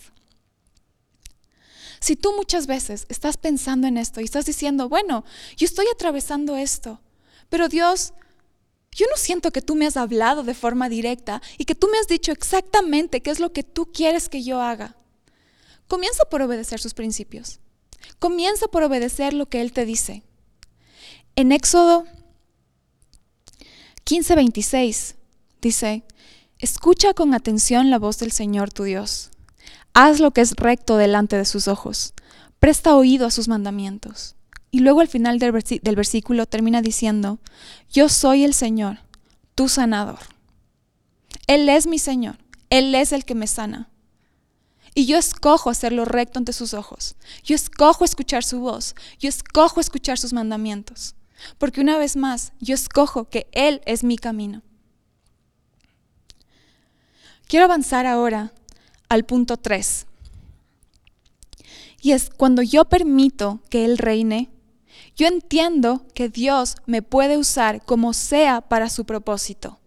Si 1.99 2.15
tú 2.15 2.33
muchas 2.33 2.67
veces 2.67 3.05
estás 3.09 3.37
pensando 3.37 3.87
en 3.87 3.97
esto 3.97 4.21
y 4.21 4.25
estás 4.25 4.45
diciendo, 4.45 4.89
bueno, 4.89 5.25
yo 5.57 5.65
estoy 5.65 5.85
atravesando 5.93 6.55
esto, 6.55 7.01
pero 7.49 7.67
Dios, 7.67 8.13
yo 8.91 9.05
no 9.09 9.17
siento 9.17 9.51
que 9.51 9.61
tú 9.61 9.75
me 9.75 9.85
has 9.85 9.97
hablado 9.97 10.43
de 10.43 10.53
forma 10.53 10.89
directa 10.89 11.41
y 11.57 11.65
que 11.65 11.75
tú 11.75 11.87
me 11.87 11.97
has 11.97 12.07
dicho 12.07 12.31
exactamente 12.31 13.21
qué 13.21 13.31
es 13.31 13.39
lo 13.39 13.51
que 13.51 13.63
tú 13.63 13.91
quieres 13.91 14.29
que 14.29 14.43
yo 14.43 14.61
haga. 14.61 14.95
Comienza 15.87 16.23
por 16.25 16.41
obedecer 16.41 16.79
sus 16.79 16.93
principios. 16.93 17.59
Comienza 18.19 18.67
por 18.67 18.83
obedecer 18.83 19.33
lo 19.33 19.47
que 19.47 19.61
Él 19.61 19.73
te 19.73 19.85
dice. 19.85 20.23
En 21.35 21.51
Éxodo 21.51 22.05
15:26 24.05 25.15
dice, 25.61 26.03
escucha 26.57 27.13
con 27.13 27.33
atención 27.33 27.89
la 27.89 27.99
voz 27.99 28.19
del 28.19 28.31
Señor 28.31 28.71
tu 28.71 28.83
Dios. 28.83 29.31
Haz 29.93 30.19
lo 30.19 30.31
que 30.31 30.41
es 30.41 30.55
recto 30.55 30.97
delante 30.97 31.35
de 31.35 31.45
sus 31.45 31.67
ojos. 31.67 32.13
Presta 32.59 32.95
oído 32.95 33.25
a 33.25 33.31
sus 33.31 33.47
mandamientos. 33.47 34.35
Y 34.71 34.79
luego 34.79 35.01
al 35.01 35.07
final 35.07 35.39
del, 35.39 35.51
versículo 35.51 36.45
termina 36.45 36.81
diciendo, 36.81 37.39
yo 37.91 38.07
soy 38.07 38.43
el 38.43 38.53
Señor, 38.53 38.99
tu 39.55 39.67
sanador. 39.67 40.19
Él 41.47 41.67
es 41.69 41.87
mi 41.87 41.97
Señor, 41.97 42.37
Él 42.69 42.93
es 42.93 43.11
el 43.11 43.25
que 43.25 43.33
me 43.33 43.47
sana. 43.47 43.89
Y 44.93 45.05
yo 45.05 45.17
escojo 45.17 45.69
hacerlo 45.69 46.05
recto 46.05 46.39
ante 46.39 46.53
sus 46.53 46.73
ojos. 46.73 47.15
Yo 47.43 47.55
escojo 47.55 48.03
escuchar 48.05 48.43
su 48.43 48.59
voz. 48.59 48.95
Yo 49.19 49.29
escojo 49.29 49.79
escuchar 49.79 50.17
sus 50.17 50.33
mandamientos. 50.33 51.15
Porque 51.57 51.81
una 51.81 51.97
vez 51.97 52.15
más, 52.15 52.53
yo 52.59 52.75
escojo 52.75 53.29
que 53.29 53.47
Él 53.51 53.81
es 53.85 54.03
mi 54.03 54.17
camino. 54.17 54.61
Quiero 57.47 57.65
avanzar 57.65 58.05
ahora 58.05 58.51
al 59.09 59.25
punto 59.25 59.57
3. 59.57 60.05
Y 62.01 62.13
es 62.13 62.29
cuando 62.29 62.61
yo 62.61 62.85
permito 62.85 63.59
que 63.69 63.83
Él 63.83 63.97
reine, 63.97 64.49
yo 65.15 65.27
entiendo 65.27 66.05
que 66.13 66.29
Dios 66.29 66.77
me 66.85 67.01
puede 67.01 67.37
usar 67.37 67.83
como 67.83 68.13
sea 68.13 68.61
para 68.61 68.89
su 68.89 69.05
propósito. 69.05 69.79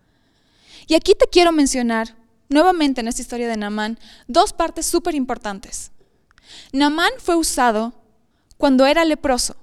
Y 0.86 0.94
aquí 0.94 1.14
te 1.14 1.26
quiero 1.26 1.52
mencionar, 1.52 2.16
nuevamente 2.50 3.00
en 3.00 3.08
esta 3.08 3.22
historia 3.22 3.48
de 3.48 3.56
Naamán, 3.56 3.98
dos 4.28 4.52
partes 4.52 4.84
súper 4.84 5.14
importantes. 5.14 5.90
Naamán 6.72 7.12
fue 7.18 7.36
usado 7.36 7.94
cuando 8.58 8.84
era 8.84 9.04
leproso. 9.04 9.56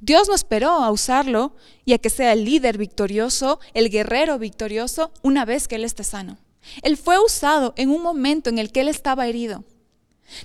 Dios 0.00 0.28
no 0.28 0.34
esperó 0.34 0.70
a 0.70 0.90
usarlo 0.90 1.54
y 1.84 1.92
a 1.92 1.98
que 1.98 2.08
sea 2.08 2.32
el 2.32 2.46
líder 2.46 2.78
victorioso, 2.78 3.60
el 3.74 3.90
guerrero 3.90 4.38
victorioso, 4.38 5.12
una 5.22 5.44
vez 5.44 5.68
que 5.68 5.76
él 5.76 5.84
esté 5.84 6.04
sano. 6.04 6.38
Él 6.82 6.96
fue 6.96 7.18
usado 7.18 7.74
en 7.76 7.90
un 7.90 8.02
momento 8.02 8.50
en 8.50 8.58
el 8.58 8.72
que 8.72 8.80
él 8.80 8.88
estaba 8.88 9.26
herido. 9.26 9.64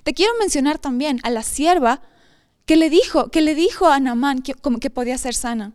Te 0.04 0.13
quiero 0.13 0.34
mencionar 0.39 0.80
también 0.80 1.19
a 1.23 1.30
la 1.30 1.43
sierva 1.43 2.01
que 2.65 2.75
le 2.75 2.89
dijo, 2.89 3.30
que 3.30 3.41
le 3.41 3.56
dijo 3.56 3.88
a 3.88 3.99
Naamán 3.99 4.41
que, 4.41 4.54
que 4.54 4.89
podía 4.89 5.17
ser 5.17 5.36
sana. 5.36 5.73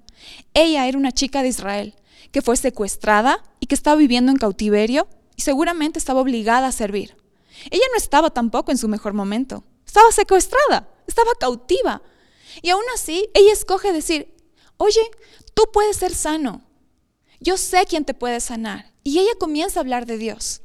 Ella 0.55 0.87
era 0.89 0.99
una 0.99 1.13
chica 1.13 1.43
de 1.43 1.49
Israel 1.49 1.95
que 2.33 2.43
fue 2.43 2.57
secuestrada 2.57 3.43
y 3.61 3.67
que 3.67 3.75
estaba 3.75 3.97
viviendo 3.97 4.31
en 4.31 4.39
cautiverio 4.39 5.09
y 5.37 5.43
seguramente 5.43 5.99
estaba 5.99 6.21
obligada 6.21 6.69
a 6.69 6.73
servir. 6.73 7.17
Ella 7.71 7.85
no 7.93 7.99
estaba 7.99 8.31
tampoco 8.31 8.71
en 8.71 8.79
su 8.79 8.89
mejor 8.89 9.13
momento. 9.13 9.65
Estaba 9.87 10.11
secuestrada, 10.13 10.89
estaba 11.07 11.33
cautiva. 11.39 12.03
Y 12.63 12.71
aún 12.71 12.85
así, 12.95 13.29
ella 13.35 13.53
escoge 13.53 13.93
decir, 13.93 14.35
oye, 14.77 15.01
tú 15.55 15.65
puedes 15.73 15.97
ser 15.97 16.15
sano. 16.15 16.63
Yo 17.41 17.57
sé 17.57 17.85
quién 17.89 18.05
te 18.05 18.15
puede 18.15 18.41
sanar. 18.41 18.90
Y 19.03 19.19
ella 19.19 19.33
comienza 19.39 19.81
a 19.81 19.83
hablar 19.83 20.07
de 20.07 20.19
Dios. 20.19 20.63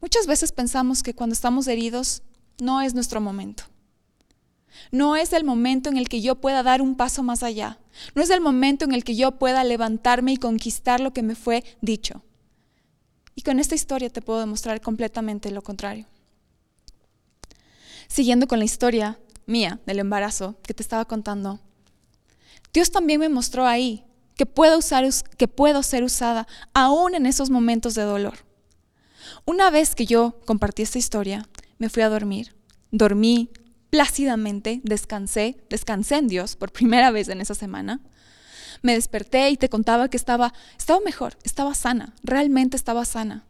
Muchas 0.00 0.26
veces 0.26 0.52
pensamos 0.52 1.02
que 1.02 1.14
cuando 1.14 1.34
estamos 1.34 1.66
heridos 1.68 2.22
no 2.58 2.80
es 2.80 2.94
nuestro 2.94 3.20
momento. 3.20 3.64
No 4.90 5.16
es 5.16 5.32
el 5.32 5.44
momento 5.44 5.90
en 5.90 5.96
el 5.96 6.08
que 6.08 6.22
yo 6.22 6.36
pueda 6.36 6.62
dar 6.62 6.80
un 6.80 6.96
paso 6.96 7.22
más 7.22 7.42
allá. 7.42 7.78
No 8.14 8.22
es 8.22 8.30
el 8.30 8.40
momento 8.40 8.84
en 8.84 8.92
el 8.92 9.04
que 9.04 9.16
yo 9.16 9.32
pueda 9.32 9.62
levantarme 9.64 10.32
y 10.32 10.36
conquistar 10.36 11.00
lo 11.00 11.12
que 11.12 11.22
me 11.22 11.34
fue 11.34 11.64
dicho. 11.80 12.22
Y 13.34 13.42
con 13.42 13.58
esta 13.58 13.74
historia 13.74 14.10
te 14.10 14.22
puedo 14.22 14.40
demostrar 14.40 14.80
completamente 14.80 15.50
lo 15.50 15.62
contrario. 15.62 16.06
Siguiendo 18.08 18.48
con 18.48 18.58
la 18.58 18.64
historia 18.64 19.20
mía 19.46 19.80
del 19.86 20.00
embarazo 20.00 20.56
que 20.62 20.74
te 20.74 20.82
estaba 20.82 21.04
contando, 21.04 21.60
Dios 22.72 22.90
también 22.90 23.20
me 23.20 23.28
mostró 23.28 23.66
ahí 23.66 24.04
que 24.40 24.46
puedo, 24.46 24.78
usar, 24.78 25.06
que 25.36 25.48
puedo 25.48 25.82
ser 25.82 26.02
usada 26.02 26.48
aún 26.72 27.14
en 27.14 27.26
esos 27.26 27.50
momentos 27.50 27.94
de 27.94 28.04
dolor. 28.04 28.38
Una 29.44 29.68
vez 29.68 29.94
que 29.94 30.06
yo 30.06 30.40
compartí 30.46 30.80
esta 30.80 30.96
historia, 30.96 31.46
me 31.76 31.90
fui 31.90 32.02
a 32.02 32.08
dormir. 32.08 32.56
Dormí 32.90 33.50
plácidamente, 33.90 34.80
descansé, 34.82 35.62
descansé 35.68 36.16
en 36.16 36.28
Dios 36.28 36.56
por 36.56 36.72
primera 36.72 37.10
vez 37.10 37.28
en 37.28 37.42
esa 37.42 37.54
semana. 37.54 38.00
Me 38.80 38.94
desperté 38.94 39.50
y 39.50 39.58
te 39.58 39.68
contaba 39.68 40.08
que 40.08 40.16
estaba, 40.16 40.54
estaba 40.78 41.00
mejor, 41.00 41.36
estaba 41.42 41.74
sana, 41.74 42.14
realmente 42.22 42.78
estaba 42.78 43.04
sana. 43.04 43.44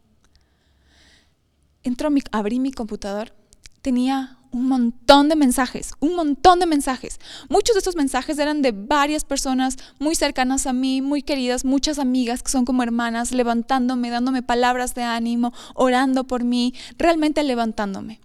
Entró 1.83 2.11
mi, 2.11 2.21
abrí 2.33 2.59
mi 2.59 2.73
computador, 2.73 3.33
tenía 3.81 4.40
un 4.51 4.67
montón 4.67 5.29
de 5.29 5.35
mensajes, 5.35 5.93
un 5.99 6.15
montón 6.15 6.59
de 6.59 6.65
mensajes. 6.65 7.19
Muchos 7.49 7.75
de 7.75 7.79
estos 7.79 7.95
mensajes 7.95 8.37
eran 8.37 8.61
de 8.61 8.71
varias 8.71 9.23
personas 9.23 9.77
muy 9.99 10.15
cercanas 10.15 10.67
a 10.67 10.73
mí, 10.73 11.01
muy 11.01 11.21
queridas, 11.21 11.65
muchas 11.65 11.99
amigas 11.99 12.43
que 12.43 12.51
son 12.51 12.65
como 12.65 12.83
hermanas, 12.83 13.31
levantándome, 13.31 14.09
dándome 14.09 14.43
palabras 14.43 14.93
de 14.93 15.03
ánimo, 15.03 15.53
orando 15.73 16.25
por 16.25 16.43
mí, 16.43 16.73
realmente 16.97 17.43
levantándome. 17.43 18.19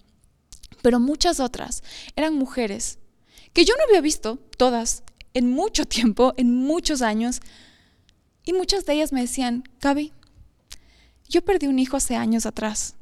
Pero 0.83 1.01
muchas 1.01 1.41
otras 1.41 1.83
eran 2.17 2.35
mujeres 2.35 2.99
que 3.53 3.65
yo 3.65 3.75
no 3.77 3.85
había 3.89 4.01
visto, 4.01 4.39
todas, 4.57 5.03
en 5.33 5.51
mucho 5.51 5.85
tiempo, 5.87 6.35
en 6.37 6.55
muchos 6.55 7.03
años, 7.03 7.41
y 8.45 8.53
muchas 8.53 8.87
de 8.87 8.95
ellas 8.95 9.13
me 9.13 9.23
decían, 9.23 9.65
Gaby, 9.81 10.13
yo 11.29 11.45
perdí 11.45 11.67
un 11.67 11.79
hijo 11.79 11.97
hace 11.97 12.15
años 12.15 12.47
atrás 12.47 12.95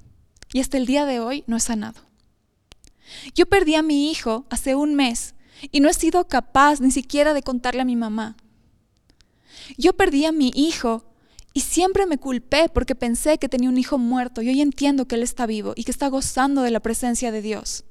y 0.52 0.60
hasta 0.60 0.78
el 0.78 0.87
día 0.87 1.04
de 1.04 1.20
hoy 1.20 1.44
no 1.46 1.56
he 1.56 1.60
sanado. 1.60 2.00
Yo 3.34 3.46
perdí 3.46 3.74
a 3.74 3.82
mi 3.82 4.10
hijo 4.10 4.46
hace 4.50 4.74
un 4.74 4.94
mes 4.94 5.34
y 5.70 5.80
no 5.80 5.88
he 5.88 5.94
sido 5.94 6.26
capaz 6.26 6.80
ni 6.80 6.90
siquiera 6.90 7.34
de 7.34 7.42
contarle 7.42 7.82
a 7.82 7.86
mi 7.86 7.96
mamá. 7.96 8.36
Yo 9.76 9.94
perdí 9.94 10.24
a 10.24 10.32
mi 10.32 10.50
hijo 10.54 11.04
y 11.52 11.60
siempre 11.60 12.06
me 12.06 12.18
culpé 12.18 12.68
porque 12.68 12.94
pensé 12.94 13.38
que 13.38 13.48
tenía 13.48 13.68
un 13.68 13.78
hijo 13.78 13.98
muerto 13.98 14.42
y 14.42 14.48
hoy 14.48 14.60
entiendo 14.60 15.06
que 15.06 15.14
él 15.14 15.22
está 15.22 15.46
vivo 15.46 15.72
y 15.76 15.84
que 15.84 15.92
está 15.92 16.08
gozando 16.08 16.62
de 16.62 16.70
la 16.70 16.80
presencia 16.80 17.30
de 17.30 17.42
Dios. 17.42 17.84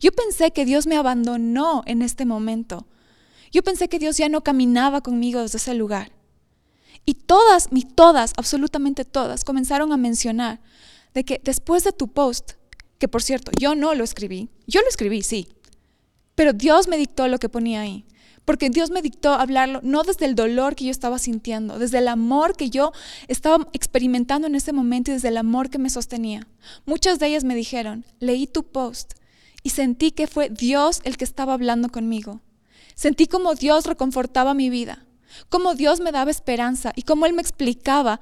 Yo 0.00 0.10
pensé 0.12 0.50
que 0.50 0.64
Dios 0.64 0.86
me 0.86 0.96
abandonó 0.96 1.82
en 1.86 2.02
este 2.02 2.24
momento. 2.24 2.86
Yo 3.52 3.62
pensé 3.62 3.88
que 3.88 3.98
Dios 3.98 4.16
ya 4.16 4.28
no 4.28 4.42
caminaba 4.42 5.00
conmigo 5.00 5.40
desde 5.40 5.58
ese 5.58 5.74
lugar. 5.74 6.12
Y 7.04 7.14
todas, 7.14 7.70
mi 7.70 7.82
todas, 7.82 8.32
absolutamente 8.36 9.04
todas, 9.04 9.44
comenzaron 9.44 9.92
a 9.92 9.96
mencionar 9.96 10.60
de 11.14 11.24
que 11.24 11.40
después 11.44 11.84
de 11.84 11.92
tu 11.92 12.08
post, 12.08 12.54
que 12.98 13.08
por 13.08 13.22
cierto, 13.22 13.52
yo 13.58 13.74
no 13.74 13.94
lo 13.94 14.04
escribí, 14.04 14.48
yo 14.66 14.80
lo 14.80 14.88
escribí, 14.88 15.22
sí, 15.22 15.48
pero 16.34 16.52
Dios 16.52 16.88
me 16.88 16.98
dictó 16.98 17.28
lo 17.28 17.38
que 17.38 17.48
ponía 17.48 17.80
ahí, 17.80 18.04
porque 18.44 18.70
Dios 18.70 18.90
me 18.90 19.02
dictó 19.02 19.32
hablarlo 19.32 19.80
no 19.82 20.04
desde 20.04 20.24
el 20.24 20.34
dolor 20.34 20.76
que 20.76 20.84
yo 20.84 20.90
estaba 20.90 21.18
sintiendo, 21.18 21.78
desde 21.78 21.98
el 21.98 22.08
amor 22.08 22.56
que 22.56 22.70
yo 22.70 22.92
estaba 23.26 23.68
experimentando 23.72 24.46
en 24.46 24.54
ese 24.54 24.72
momento 24.72 25.10
y 25.10 25.14
desde 25.14 25.28
el 25.28 25.36
amor 25.36 25.68
que 25.68 25.78
me 25.78 25.90
sostenía. 25.90 26.46
Muchas 26.84 27.18
de 27.18 27.26
ellas 27.26 27.44
me 27.44 27.56
dijeron, 27.56 28.04
leí 28.20 28.46
tu 28.46 28.64
post 28.64 29.14
y 29.62 29.70
sentí 29.70 30.12
que 30.12 30.28
fue 30.28 30.48
Dios 30.48 31.00
el 31.02 31.16
que 31.16 31.24
estaba 31.24 31.54
hablando 31.54 31.88
conmigo. 31.88 32.40
Sentí 32.94 33.26
como 33.26 33.56
Dios 33.56 33.84
reconfortaba 33.84 34.54
mi 34.54 34.70
vida, 34.70 35.04
como 35.48 35.74
Dios 35.74 36.00
me 36.00 36.12
daba 36.12 36.30
esperanza 36.30 36.92
y 36.94 37.02
como 37.02 37.26
Él 37.26 37.32
me 37.32 37.42
explicaba 37.42 38.20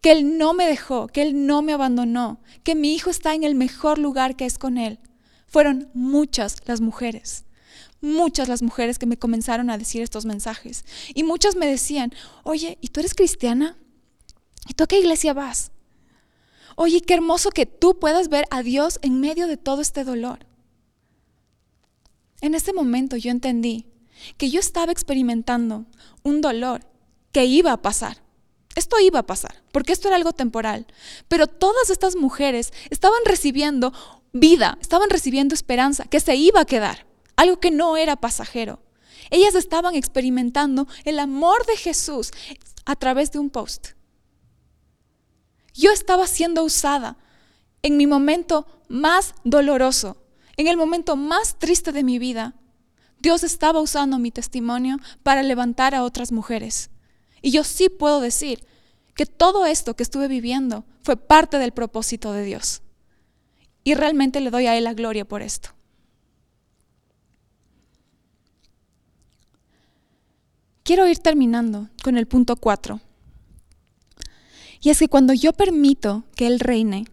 que 0.00 0.12
Él 0.12 0.38
no 0.38 0.54
me 0.54 0.66
dejó, 0.66 1.08
que 1.08 1.22
Él 1.22 1.46
no 1.46 1.62
me 1.62 1.72
abandonó, 1.72 2.40
que 2.62 2.74
mi 2.74 2.94
hijo 2.94 3.10
está 3.10 3.34
en 3.34 3.44
el 3.44 3.54
mejor 3.54 3.98
lugar 3.98 4.36
que 4.36 4.46
es 4.46 4.58
con 4.58 4.78
Él. 4.78 4.98
Fueron 5.46 5.90
muchas 5.94 6.56
las 6.66 6.80
mujeres, 6.80 7.44
muchas 8.00 8.48
las 8.48 8.62
mujeres 8.62 8.98
que 8.98 9.06
me 9.06 9.18
comenzaron 9.18 9.68
a 9.68 9.78
decir 9.78 10.02
estos 10.02 10.24
mensajes. 10.24 10.84
Y 11.14 11.24
muchas 11.24 11.56
me 11.56 11.66
decían, 11.66 12.14
oye, 12.44 12.78
¿y 12.80 12.88
tú 12.88 13.00
eres 13.00 13.14
cristiana? 13.14 13.76
¿Y 14.68 14.74
tú 14.74 14.84
a 14.84 14.86
qué 14.86 14.98
iglesia 14.98 15.34
vas? 15.34 15.72
Oye, 16.76 17.00
qué 17.02 17.14
hermoso 17.14 17.50
que 17.50 17.66
tú 17.66 17.98
puedas 17.98 18.28
ver 18.28 18.46
a 18.50 18.62
Dios 18.62 19.00
en 19.02 19.20
medio 19.20 19.48
de 19.48 19.56
todo 19.56 19.82
este 19.82 20.04
dolor. 20.04 20.46
En 22.40 22.54
ese 22.54 22.72
momento 22.72 23.16
yo 23.16 23.30
entendí 23.30 23.86
que 24.38 24.50
yo 24.50 24.60
estaba 24.60 24.92
experimentando 24.92 25.84
un 26.22 26.40
dolor 26.40 26.86
que 27.32 27.44
iba 27.44 27.72
a 27.72 27.82
pasar 27.82 28.22
esto 28.76 28.98
iba 29.00 29.20
a 29.20 29.26
pasar, 29.26 29.62
porque 29.72 29.92
esto 29.92 30.08
era 30.08 30.16
algo 30.16 30.32
temporal. 30.32 30.86
Pero 31.28 31.46
todas 31.46 31.90
estas 31.90 32.16
mujeres 32.16 32.72
estaban 32.90 33.20
recibiendo 33.24 33.92
vida, 34.32 34.78
estaban 34.80 35.10
recibiendo 35.10 35.54
esperanza, 35.54 36.04
que 36.04 36.20
se 36.20 36.36
iba 36.36 36.60
a 36.60 36.66
quedar, 36.66 37.06
algo 37.36 37.58
que 37.58 37.70
no 37.70 37.96
era 37.96 38.16
pasajero. 38.16 38.80
Ellas 39.30 39.54
estaban 39.54 39.94
experimentando 39.94 40.86
el 41.04 41.18
amor 41.18 41.66
de 41.66 41.76
Jesús 41.76 42.30
a 42.84 42.96
través 42.96 43.32
de 43.32 43.38
un 43.38 43.50
post. 43.50 43.88
Yo 45.74 45.92
estaba 45.92 46.26
siendo 46.26 46.64
usada 46.64 47.16
en 47.82 47.96
mi 47.96 48.06
momento 48.06 48.66
más 48.88 49.34
doloroso, 49.44 50.16
en 50.56 50.66
el 50.66 50.76
momento 50.76 51.16
más 51.16 51.58
triste 51.58 51.92
de 51.92 52.02
mi 52.02 52.18
vida. 52.18 52.54
Dios 53.18 53.44
estaba 53.44 53.80
usando 53.80 54.18
mi 54.18 54.30
testimonio 54.30 54.98
para 55.22 55.42
levantar 55.42 55.94
a 55.94 56.02
otras 56.02 56.32
mujeres. 56.32 56.90
Y 57.42 57.50
yo 57.50 57.64
sí 57.64 57.88
puedo 57.88 58.20
decir 58.20 58.64
que 59.14 59.26
todo 59.26 59.66
esto 59.66 59.94
que 59.94 60.02
estuve 60.02 60.28
viviendo 60.28 60.84
fue 61.02 61.16
parte 61.16 61.58
del 61.58 61.72
propósito 61.72 62.32
de 62.32 62.44
Dios. 62.44 62.82
Y 63.84 63.94
realmente 63.94 64.40
le 64.40 64.50
doy 64.50 64.66
a 64.66 64.76
Él 64.76 64.84
la 64.84 64.94
gloria 64.94 65.24
por 65.24 65.42
esto. 65.42 65.70
Quiero 70.82 71.06
ir 71.06 71.18
terminando 71.18 71.88
con 72.02 72.16
el 72.16 72.26
punto 72.26 72.56
4. 72.56 73.00
Y 74.80 74.90
es 74.90 74.98
que 74.98 75.08
cuando 75.08 75.32
yo 75.34 75.52
permito 75.52 76.24
que 76.34 76.46
Él 76.46 76.58
reine, 76.58 77.04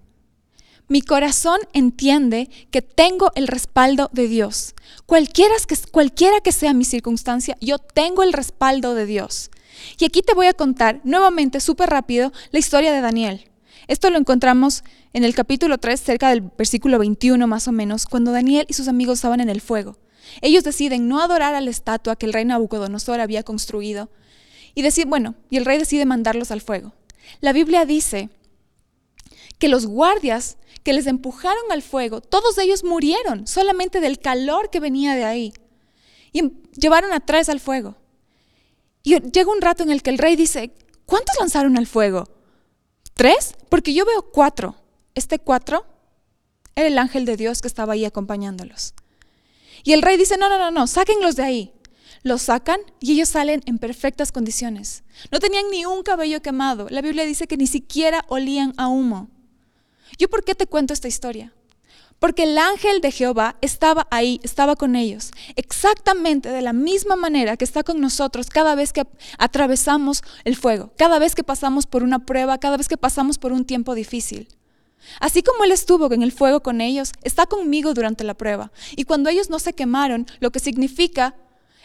mi 0.87 1.01
corazón 1.01 1.59
entiende 1.73 2.49
que 2.71 2.81
tengo 2.81 3.31
el 3.35 3.47
respaldo 3.47 4.09
de 4.13 4.27
Dios. 4.27 4.73
Cualquiera 5.05 5.55
que, 5.67 5.75
cualquiera 5.91 6.39
que 6.39 6.53
sea 6.53 6.73
mi 6.73 6.85
circunstancia, 6.85 7.57
yo 7.59 7.77
tengo 7.77 8.23
el 8.23 8.31
respaldo 8.31 8.95
de 8.95 9.05
Dios. 9.05 9.51
Y 9.99 10.05
aquí 10.05 10.21
te 10.21 10.33
voy 10.33 10.47
a 10.47 10.53
contar 10.53 11.01
nuevamente, 11.03 11.59
súper 11.59 11.89
rápido, 11.89 12.31
la 12.51 12.59
historia 12.59 12.93
de 12.93 13.01
Daniel. 13.01 13.49
Esto 13.87 14.09
lo 14.09 14.17
encontramos 14.17 14.83
en 15.13 15.23
el 15.23 15.33
capítulo 15.33 15.77
3, 15.77 15.99
cerca 15.99 16.29
del 16.29 16.41
versículo 16.41 16.99
21 16.99 17.47
más 17.47 17.67
o 17.67 17.71
menos, 17.71 18.05
cuando 18.05 18.31
Daniel 18.31 18.65
y 18.67 18.73
sus 18.73 18.87
amigos 18.87 19.19
estaban 19.19 19.39
en 19.39 19.49
el 19.49 19.61
fuego. 19.61 19.97
Ellos 20.41 20.63
deciden 20.63 21.07
no 21.07 21.21
adorar 21.21 21.55
a 21.55 21.61
la 21.61 21.69
estatua 21.69 22.15
que 22.15 22.25
el 22.25 22.33
rey 22.33 22.45
Nabucodonosor 22.45 23.19
había 23.19 23.43
construido. 23.43 24.09
Y 24.75 24.81
decir, 24.81 25.07
bueno, 25.07 25.35
y 25.49 25.57
el 25.57 25.65
rey 25.65 25.77
decide 25.77 26.05
mandarlos 26.05 26.51
al 26.51 26.61
fuego. 26.61 26.93
La 27.39 27.53
Biblia 27.53 27.85
dice 27.85 28.29
que 29.57 29.69
los 29.69 29.87
guardias 29.87 30.57
que 30.83 30.93
les 30.93 31.07
empujaron 31.07 31.63
al 31.71 31.81
fuego, 31.81 32.21
todos 32.21 32.57
ellos 32.57 32.83
murieron 32.83 33.47
solamente 33.47 33.99
del 33.99 34.19
calor 34.19 34.69
que 34.69 34.79
venía 34.79 35.15
de 35.15 35.23
ahí. 35.23 35.53
Y 36.31 36.51
llevaron 36.79 37.11
a 37.13 37.19
tres 37.19 37.49
al 37.49 37.59
fuego. 37.59 37.95
Y 39.07 39.21
llega 39.21 39.49
un 39.49 39.61
rato 39.61 39.83
en 39.83 39.89
el 39.89 40.03
que 40.03 40.09
el 40.09 40.17
rey 40.17 40.35
dice, 40.35 40.73
¿cuántos 41.05 41.33
lanzaron 41.39 41.77
al 41.77 41.87
fuego? 41.87 42.27
¿Tres? 43.13 43.55
Porque 43.69 43.93
yo 43.93 44.03
veo 44.03 44.33
cuatro. 44.33 44.75
Este 45.15 45.39
cuatro 45.39 45.85
era 46.75 46.87
el 46.89 46.97
ángel 46.97 47.23
de 47.23 47.37
Dios 47.37 47.61
que 47.61 47.69
estaba 47.69 47.93
ahí 47.93 48.03
acompañándolos. 48.03 48.93
Y 49.85 49.93
el 49.93 50.01
rey 50.01 50.17
dice, 50.17 50.35
no, 50.35 50.49
no, 50.49 50.57
no, 50.57 50.71
no, 50.71 50.87
sáquenlos 50.87 51.37
de 51.37 51.43
ahí. 51.43 51.73
Los 52.23 52.41
sacan 52.41 52.81
y 52.99 53.13
ellos 53.13 53.29
salen 53.29 53.63
en 53.65 53.77
perfectas 53.77 54.33
condiciones. 54.33 55.05
No 55.31 55.39
tenían 55.39 55.71
ni 55.71 55.85
un 55.85 56.03
cabello 56.03 56.41
quemado. 56.41 56.87
La 56.89 57.01
Biblia 57.01 57.23
dice 57.23 57.47
que 57.47 57.55
ni 57.55 57.67
siquiera 57.67 58.25
olían 58.27 58.73
a 58.75 58.89
humo. 58.89 59.29
¿Yo 60.17 60.29
por 60.29 60.43
qué 60.43 60.53
te 60.53 60.67
cuento 60.67 60.91
esta 60.91 61.07
historia? 61.07 61.53
Porque 62.19 62.43
el 62.43 62.57
ángel 62.57 62.99
de 63.01 63.11
Jehová 63.11 63.57
estaba 63.61 64.07
ahí, 64.09 64.39
estaba 64.41 64.75
con 64.75 64.95
ellos, 64.95 65.31
exactamente 65.55 66.49
de 66.49 66.61
la 66.63 66.73
misma 66.73 67.15
manera 67.15 67.57
que 67.57 67.65
está 67.65 67.83
con 67.83 68.01
nosotros 68.01 68.49
cada 68.49 68.73
vez 68.73 68.91
que 68.91 69.03
atravesamos 69.37 70.23
el 70.43 70.55
fuego, 70.55 70.91
cada 70.97 71.19
vez 71.19 71.35
que 71.35 71.43
pasamos 71.43 71.85
por 71.85 72.01
una 72.01 72.25
prueba, 72.25 72.57
cada 72.57 72.77
vez 72.77 72.87
que 72.87 72.97
pasamos 72.97 73.37
por 73.37 73.51
un 73.51 73.65
tiempo 73.65 73.93
difícil. 73.93 74.47
Así 75.19 75.43
como 75.43 75.63
Él 75.63 75.71
estuvo 75.71 76.11
en 76.11 76.23
el 76.23 76.31
fuego 76.31 76.61
con 76.61 76.81
ellos, 76.81 77.11
está 77.23 77.45
conmigo 77.45 77.93
durante 77.93 78.23
la 78.23 78.33
prueba. 78.33 78.71
Y 78.95 79.03
cuando 79.03 79.29
ellos 79.29 79.49
no 79.49 79.59
se 79.59 79.73
quemaron, 79.73 80.25
lo 80.39 80.51
que 80.51 80.59
significa 80.59 81.35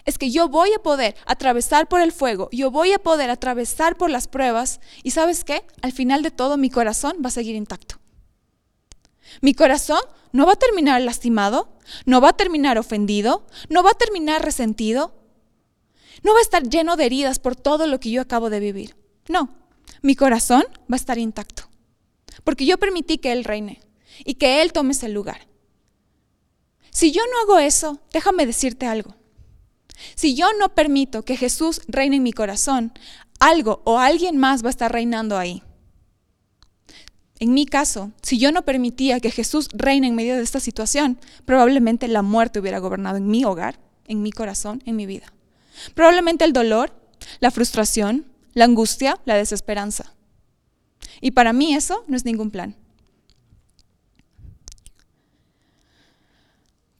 es 0.04 0.18
que 0.18 0.30
yo 0.30 0.48
voy 0.48 0.72
a 0.72 0.82
poder 0.82 1.14
atravesar 1.26 1.88
por 1.88 2.00
el 2.00 2.10
fuego, 2.10 2.48
yo 2.52 2.70
voy 2.70 2.92
a 2.92 2.98
poder 2.98 3.30
atravesar 3.30 3.96
por 3.96 4.10
las 4.10 4.26
pruebas 4.26 4.80
y 5.02 5.12
sabes 5.12 5.44
qué, 5.44 5.64
al 5.82 5.92
final 5.92 6.22
de 6.22 6.30
todo 6.30 6.56
mi 6.56 6.70
corazón 6.70 7.18
va 7.22 7.28
a 7.28 7.32
seguir 7.32 7.54
intacto. 7.54 8.01
Mi 9.40 9.54
corazón 9.54 10.00
no 10.32 10.46
va 10.46 10.52
a 10.52 10.56
terminar 10.56 11.00
lastimado, 11.02 11.68
no 12.06 12.20
va 12.20 12.30
a 12.30 12.36
terminar 12.36 12.78
ofendido, 12.78 13.46
no 13.68 13.82
va 13.82 13.90
a 13.90 13.94
terminar 13.94 14.44
resentido, 14.44 15.14
no 16.22 16.32
va 16.32 16.38
a 16.38 16.42
estar 16.42 16.62
lleno 16.68 16.96
de 16.96 17.06
heridas 17.06 17.38
por 17.38 17.56
todo 17.56 17.86
lo 17.86 18.00
que 18.00 18.10
yo 18.10 18.22
acabo 18.22 18.50
de 18.50 18.60
vivir. 18.60 18.96
No, 19.28 19.54
mi 20.02 20.16
corazón 20.16 20.64
va 20.90 20.94
a 20.94 20.96
estar 20.96 21.18
intacto, 21.18 21.68
porque 22.44 22.66
yo 22.66 22.78
permití 22.78 23.18
que 23.18 23.32
Él 23.32 23.44
reine 23.44 23.80
y 24.24 24.34
que 24.34 24.62
Él 24.62 24.72
tome 24.72 24.92
ese 24.92 25.08
lugar. 25.08 25.48
Si 26.90 27.10
yo 27.10 27.22
no 27.26 27.40
hago 27.40 27.58
eso, 27.58 28.00
déjame 28.12 28.46
decirte 28.46 28.86
algo. 28.86 29.14
Si 30.14 30.34
yo 30.34 30.46
no 30.58 30.74
permito 30.74 31.24
que 31.24 31.36
Jesús 31.36 31.80
reine 31.88 32.16
en 32.16 32.22
mi 32.22 32.32
corazón, 32.32 32.92
algo 33.40 33.82
o 33.84 33.98
alguien 33.98 34.36
más 34.36 34.62
va 34.62 34.68
a 34.68 34.70
estar 34.70 34.92
reinando 34.92 35.38
ahí. 35.38 35.62
En 37.42 37.54
mi 37.54 37.66
caso, 37.66 38.12
si 38.22 38.38
yo 38.38 38.52
no 38.52 38.62
permitía 38.62 39.18
que 39.18 39.32
Jesús 39.32 39.68
reine 39.72 40.06
en 40.06 40.14
medio 40.14 40.36
de 40.36 40.44
esta 40.44 40.60
situación, 40.60 41.18
probablemente 41.44 42.06
la 42.06 42.22
muerte 42.22 42.60
hubiera 42.60 42.78
gobernado 42.78 43.16
en 43.16 43.26
mi 43.26 43.44
hogar, 43.44 43.80
en 44.06 44.22
mi 44.22 44.30
corazón, 44.30 44.80
en 44.86 44.94
mi 44.94 45.06
vida. 45.06 45.26
Probablemente 45.96 46.44
el 46.44 46.52
dolor, 46.52 46.94
la 47.40 47.50
frustración, 47.50 48.26
la 48.54 48.66
angustia, 48.66 49.18
la 49.24 49.34
desesperanza. 49.34 50.14
Y 51.20 51.32
para 51.32 51.52
mí 51.52 51.74
eso 51.74 52.04
no 52.06 52.16
es 52.16 52.24
ningún 52.24 52.52
plan. 52.52 52.76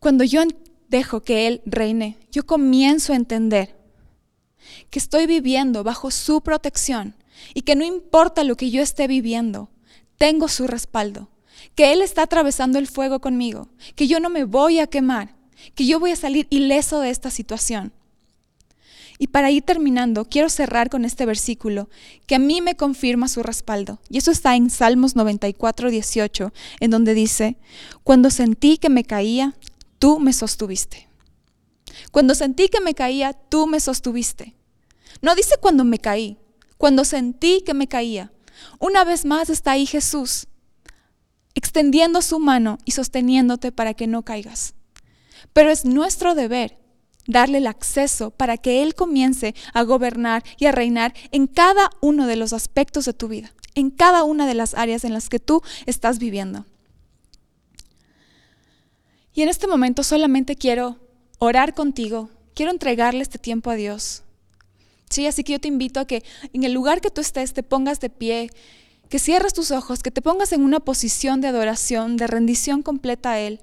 Cuando 0.00 0.24
yo 0.24 0.42
dejo 0.88 1.22
que 1.22 1.46
Él 1.46 1.62
reine, 1.66 2.18
yo 2.32 2.46
comienzo 2.46 3.12
a 3.12 3.16
entender 3.16 3.76
que 4.90 4.98
estoy 4.98 5.28
viviendo 5.28 5.84
bajo 5.84 6.10
su 6.10 6.40
protección 6.40 7.14
y 7.54 7.62
que 7.62 7.76
no 7.76 7.84
importa 7.84 8.42
lo 8.42 8.56
que 8.56 8.72
yo 8.72 8.82
esté 8.82 9.06
viviendo, 9.06 9.70
tengo 10.22 10.46
su 10.46 10.68
respaldo, 10.68 11.28
que 11.74 11.92
Él 11.92 12.00
está 12.00 12.22
atravesando 12.22 12.78
el 12.78 12.86
fuego 12.86 13.20
conmigo, 13.20 13.66
que 13.96 14.06
yo 14.06 14.20
no 14.20 14.30
me 14.30 14.44
voy 14.44 14.78
a 14.78 14.86
quemar, 14.86 15.34
que 15.74 15.84
yo 15.84 15.98
voy 15.98 16.12
a 16.12 16.16
salir 16.16 16.46
ileso 16.48 17.00
de 17.00 17.10
esta 17.10 17.28
situación. 17.28 17.92
Y 19.18 19.26
para 19.26 19.50
ir 19.50 19.64
terminando, 19.64 20.24
quiero 20.26 20.48
cerrar 20.48 20.90
con 20.90 21.04
este 21.04 21.26
versículo 21.26 21.90
que 22.26 22.36
a 22.36 22.38
mí 22.38 22.60
me 22.60 22.76
confirma 22.76 23.26
su 23.26 23.42
respaldo. 23.42 23.98
Y 24.10 24.18
eso 24.18 24.30
está 24.30 24.54
en 24.54 24.70
Salmos 24.70 25.16
94, 25.16 25.90
18, 25.90 26.52
en 26.78 26.90
donde 26.92 27.14
dice, 27.14 27.56
cuando 28.04 28.30
sentí 28.30 28.78
que 28.78 28.90
me 28.90 29.02
caía, 29.02 29.56
tú 29.98 30.20
me 30.20 30.32
sostuviste. 30.32 31.08
Cuando 32.12 32.36
sentí 32.36 32.68
que 32.68 32.80
me 32.80 32.94
caía, 32.94 33.32
tú 33.32 33.66
me 33.66 33.80
sostuviste. 33.80 34.54
No 35.20 35.34
dice 35.34 35.56
cuando 35.60 35.82
me 35.82 35.98
caí, 35.98 36.38
cuando 36.78 37.04
sentí 37.04 37.62
que 37.66 37.74
me 37.74 37.88
caía. 37.88 38.30
Una 38.78 39.04
vez 39.04 39.24
más 39.24 39.50
está 39.50 39.72
ahí 39.72 39.86
Jesús, 39.86 40.46
extendiendo 41.54 42.22
su 42.22 42.38
mano 42.38 42.78
y 42.84 42.92
sosteniéndote 42.92 43.72
para 43.72 43.94
que 43.94 44.06
no 44.06 44.22
caigas. 44.22 44.74
Pero 45.52 45.70
es 45.70 45.84
nuestro 45.84 46.34
deber 46.34 46.78
darle 47.26 47.58
el 47.58 47.66
acceso 47.66 48.30
para 48.30 48.56
que 48.56 48.82
Él 48.82 48.94
comience 48.94 49.54
a 49.74 49.82
gobernar 49.82 50.42
y 50.58 50.66
a 50.66 50.72
reinar 50.72 51.14
en 51.30 51.46
cada 51.46 51.90
uno 52.00 52.26
de 52.26 52.36
los 52.36 52.52
aspectos 52.52 53.04
de 53.04 53.12
tu 53.12 53.28
vida, 53.28 53.52
en 53.74 53.90
cada 53.90 54.24
una 54.24 54.46
de 54.46 54.54
las 54.54 54.74
áreas 54.74 55.04
en 55.04 55.12
las 55.12 55.28
que 55.28 55.38
tú 55.38 55.62
estás 55.86 56.18
viviendo. 56.18 56.66
Y 59.34 59.42
en 59.42 59.48
este 59.48 59.66
momento 59.66 60.02
solamente 60.02 60.56
quiero 60.56 60.98
orar 61.38 61.74
contigo, 61.74 62.28
quiero 62.54 62.70
entregarle 62.70 63.22
este 63.22 63.38
tiempo 63.38 63.70
a 63.70 63.74
Dios. 63.74 64.21
Sí, 65.12 65.26
así 65.26 65.44
que 65.44 65.52
yo 65.52 65.60
te 65.60 65.68
invito 65.68 66.00
a 66.00 66.06
que 66.06 66.24
en 66.54 66.64
el 66.64 66.72
lugar 66.72 67.02
que 67.02 67.10
tú 67.10 67.20
estés 67.20 67.52
te 67.52 67.62
pongas 67.62 68.00
de 68.00 68.08
pie, 68.08 68.50
que 69.10 69.18
cierres 69.18 69.52
tus 69.52 69.70
ojos, 69.70 70.02
que 70.02 70.10
te 70.10 70.22
pongas 70.22 70.54
en 70.54 70.62
una 70.62 70.80
posición 70.80 71.42
de 71.42 71.48
adoración, 71.48 72.16
de 72.16 72.26
rendición 72.26 72.82
completa 72.82 73.32
a 73.32 73.38
Él 73.38 73.60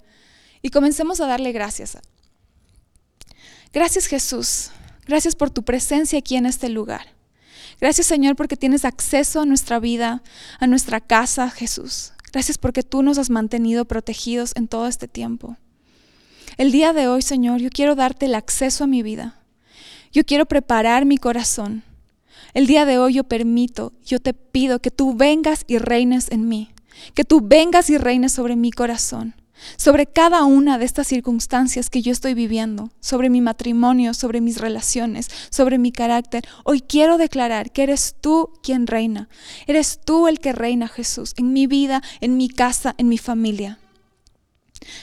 y 0.61 0.69
comencemos 0.69 1.19
a 1.21 1.25
darle 1.25 1.51
gracias. 1.51 1.97
Gracias 3.73 4.05
Jesús, 4.05 4.69
gracias 5.07 5.33
por 5.33 5.49
tu 5.49 5.63
presencia 5.63 6.19
aquí 6.19 6.35
en 6.35 6.45
este 6.45 6.69
lugar. 6.69 7.15
Gracias 7.81 8.05
Señor 8.05 8.35
porque 8.35 8.55
tienes 8.55 8.85
acceso 8.85 9.41
a 9.41 9.45
nuestra 9.47 9.79
vida, 9.79 10.21
a 10.59 10.67
nuestra 10.67 11.01
casa, 11.01 11.49
Jesús. 11.49 12.13
Gracias 12.31 12.59
porque 12.59 12.83
tú 12.83 13.01
nos 13.01 13.17
has 13.17 13.31
mantenido 13.31 13.85
protegidos 13.85 14.51
en 14.55 14.67
todo 14.67 14.85
este 14.85 15.07
tiempo. 15.07 15.57
El 16.57 16.71
día 16.71 16.93
de 16.93 17.07
hoy, 17.07 17.23
Señor, 17.23 17.59
yo 17.59 17.71
quiero 17.71 17.95
darte 17.95 18.27
el 18.27 18.35
acceso 18.35 18.83
a 18.83 18.87
mi 18.87 19.01
vida. 19.01 19.38
Yo 20.11 20.25
quiero 20.25 20.45
preparar 20.47 21.05
mi 21.05 21.17
corazón. 21.17 21.83
El 22.53 22.65
día 22.65 22.85
de 22.85 22.97
hoy 22.97 23.13
yo 23.13 23.23
permito, 23.23 23.93
yo 24.03 24.19
te 24.19 24.33
pido 24.33 24.79
que 24.79 24.89
tú 24.89 25.13
vengas 25.13 25.65
y 25.67 25.77
reines 25.77 26.31
en 26.31 26.47
mí, 26.47 26.71
que 27.13 27.23
tú 27.23 27.41
vengas 27.41 27.91
y 27.91 27.97
reines 27.97 28.31
sobre 28.31 28.55
mi 28.55 28.71
corazón, 28.71 29.35
sobre 29.77 30.07
cada 30.07 30.45
una 30.45 30.79
de 30.79 30.85
estas 30.85 31.05
circunstancias 31.05 31.91
que 31.91 32.01
yo 32.01 32.11
estoy 32.11 32.33
viviendo, 32.33 32.89
sobre 32.99 33.29
mi 33.29 33.39
matrimonio, 33.39 34.15
sobre 34.15 34.41
mis 34.41 34.59
relaciones, 34.59 35.29
sobre 35.51 35.77
mi 35.77 35.91
carácter. 35.91 36.43
Hoy 36.63 36.81
quiero 36.81 37.19
declarar 37.19 37.71
que 37.71 37.83
eres 37.83 38.15
tú 38.19 38.49
quien 38.63 38.87
reina, 38.87 39.29
eres 39.67 39.99
tú 40.03 40.27
el 40.27 40.39
que 40.39 40.53
reina 40.53 40.87
Jesús, 40.87 41.35
en 41.37 41.53
mi 41.53 41.67
vida, 41.67 42.01
en 42.19 42.35
mi 42.35 42.49
casa, 42.49 42.95
en 42.97 43.09
mi 43.09 43.19
familia. 43.19 43.77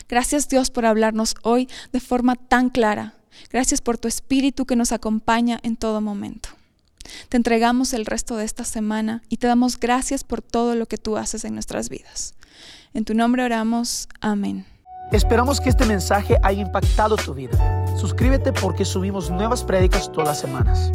Gracias 0.08 0.48
Dios 0.48 0.70
por 0.70 0.84
hablarnos 0.84 1.36
hoy 1.42 1.68
de 1.92 2.00
forma 2.00 2.34
tan 2.34 2.70
clara 2.70 3.16
Gracias 3.50 3.80
por 3.80 3.98
tu 3.98 4.08
espíritu 4.08 4.66
que 4.66 4.76
nos 4.76 4.92
acompaña 4.92 5.58
en 5.62 5.76
todo 5.76 6.00
momento. 6.00 6.48
Te 7.28 7.36
entregamos 7.36 7.92
el 7.92 8.06
resto 8.06 8.36
de 8.36 8.44
esta 8.44 8.64
semana 8.64 9.22
y 9.28 9.36
te 9.36 9.46
damos 9.46 9.78
gracias 9.78 10.24
por 10.24 10.42
todo 10.42 10.74
lo 10.74 10.86
que 10.86 10.98
tú 10.98 11.16
haces 11.16 11.44
en 11.44 11.54
nuestras 11.54 11.88
vidas. 11.88 12.34
En 12.94 13.04
tu 13.04 13.14
nombre 13.14 13.44
oramos. 13.44 14.08
Amén. 14.20 14.64
Esperamos 15.12 15.60
que 15.60 15.68
este 15.68 15.86
mensaje 15.86 16.36
haya 16.42 16.62
impactado 16.62 17.16
tu 17.16 17.32
vida. 17.32 17.86
Suscríbete 17.96 18.52
porque 18.52 18.84
subimos 18.84 19.30
nuevas 19.30 19.62
prédicas 19.62 20.10
todas 20.10 20.28
las 20.28 20.40
semanas. 20.40 20.90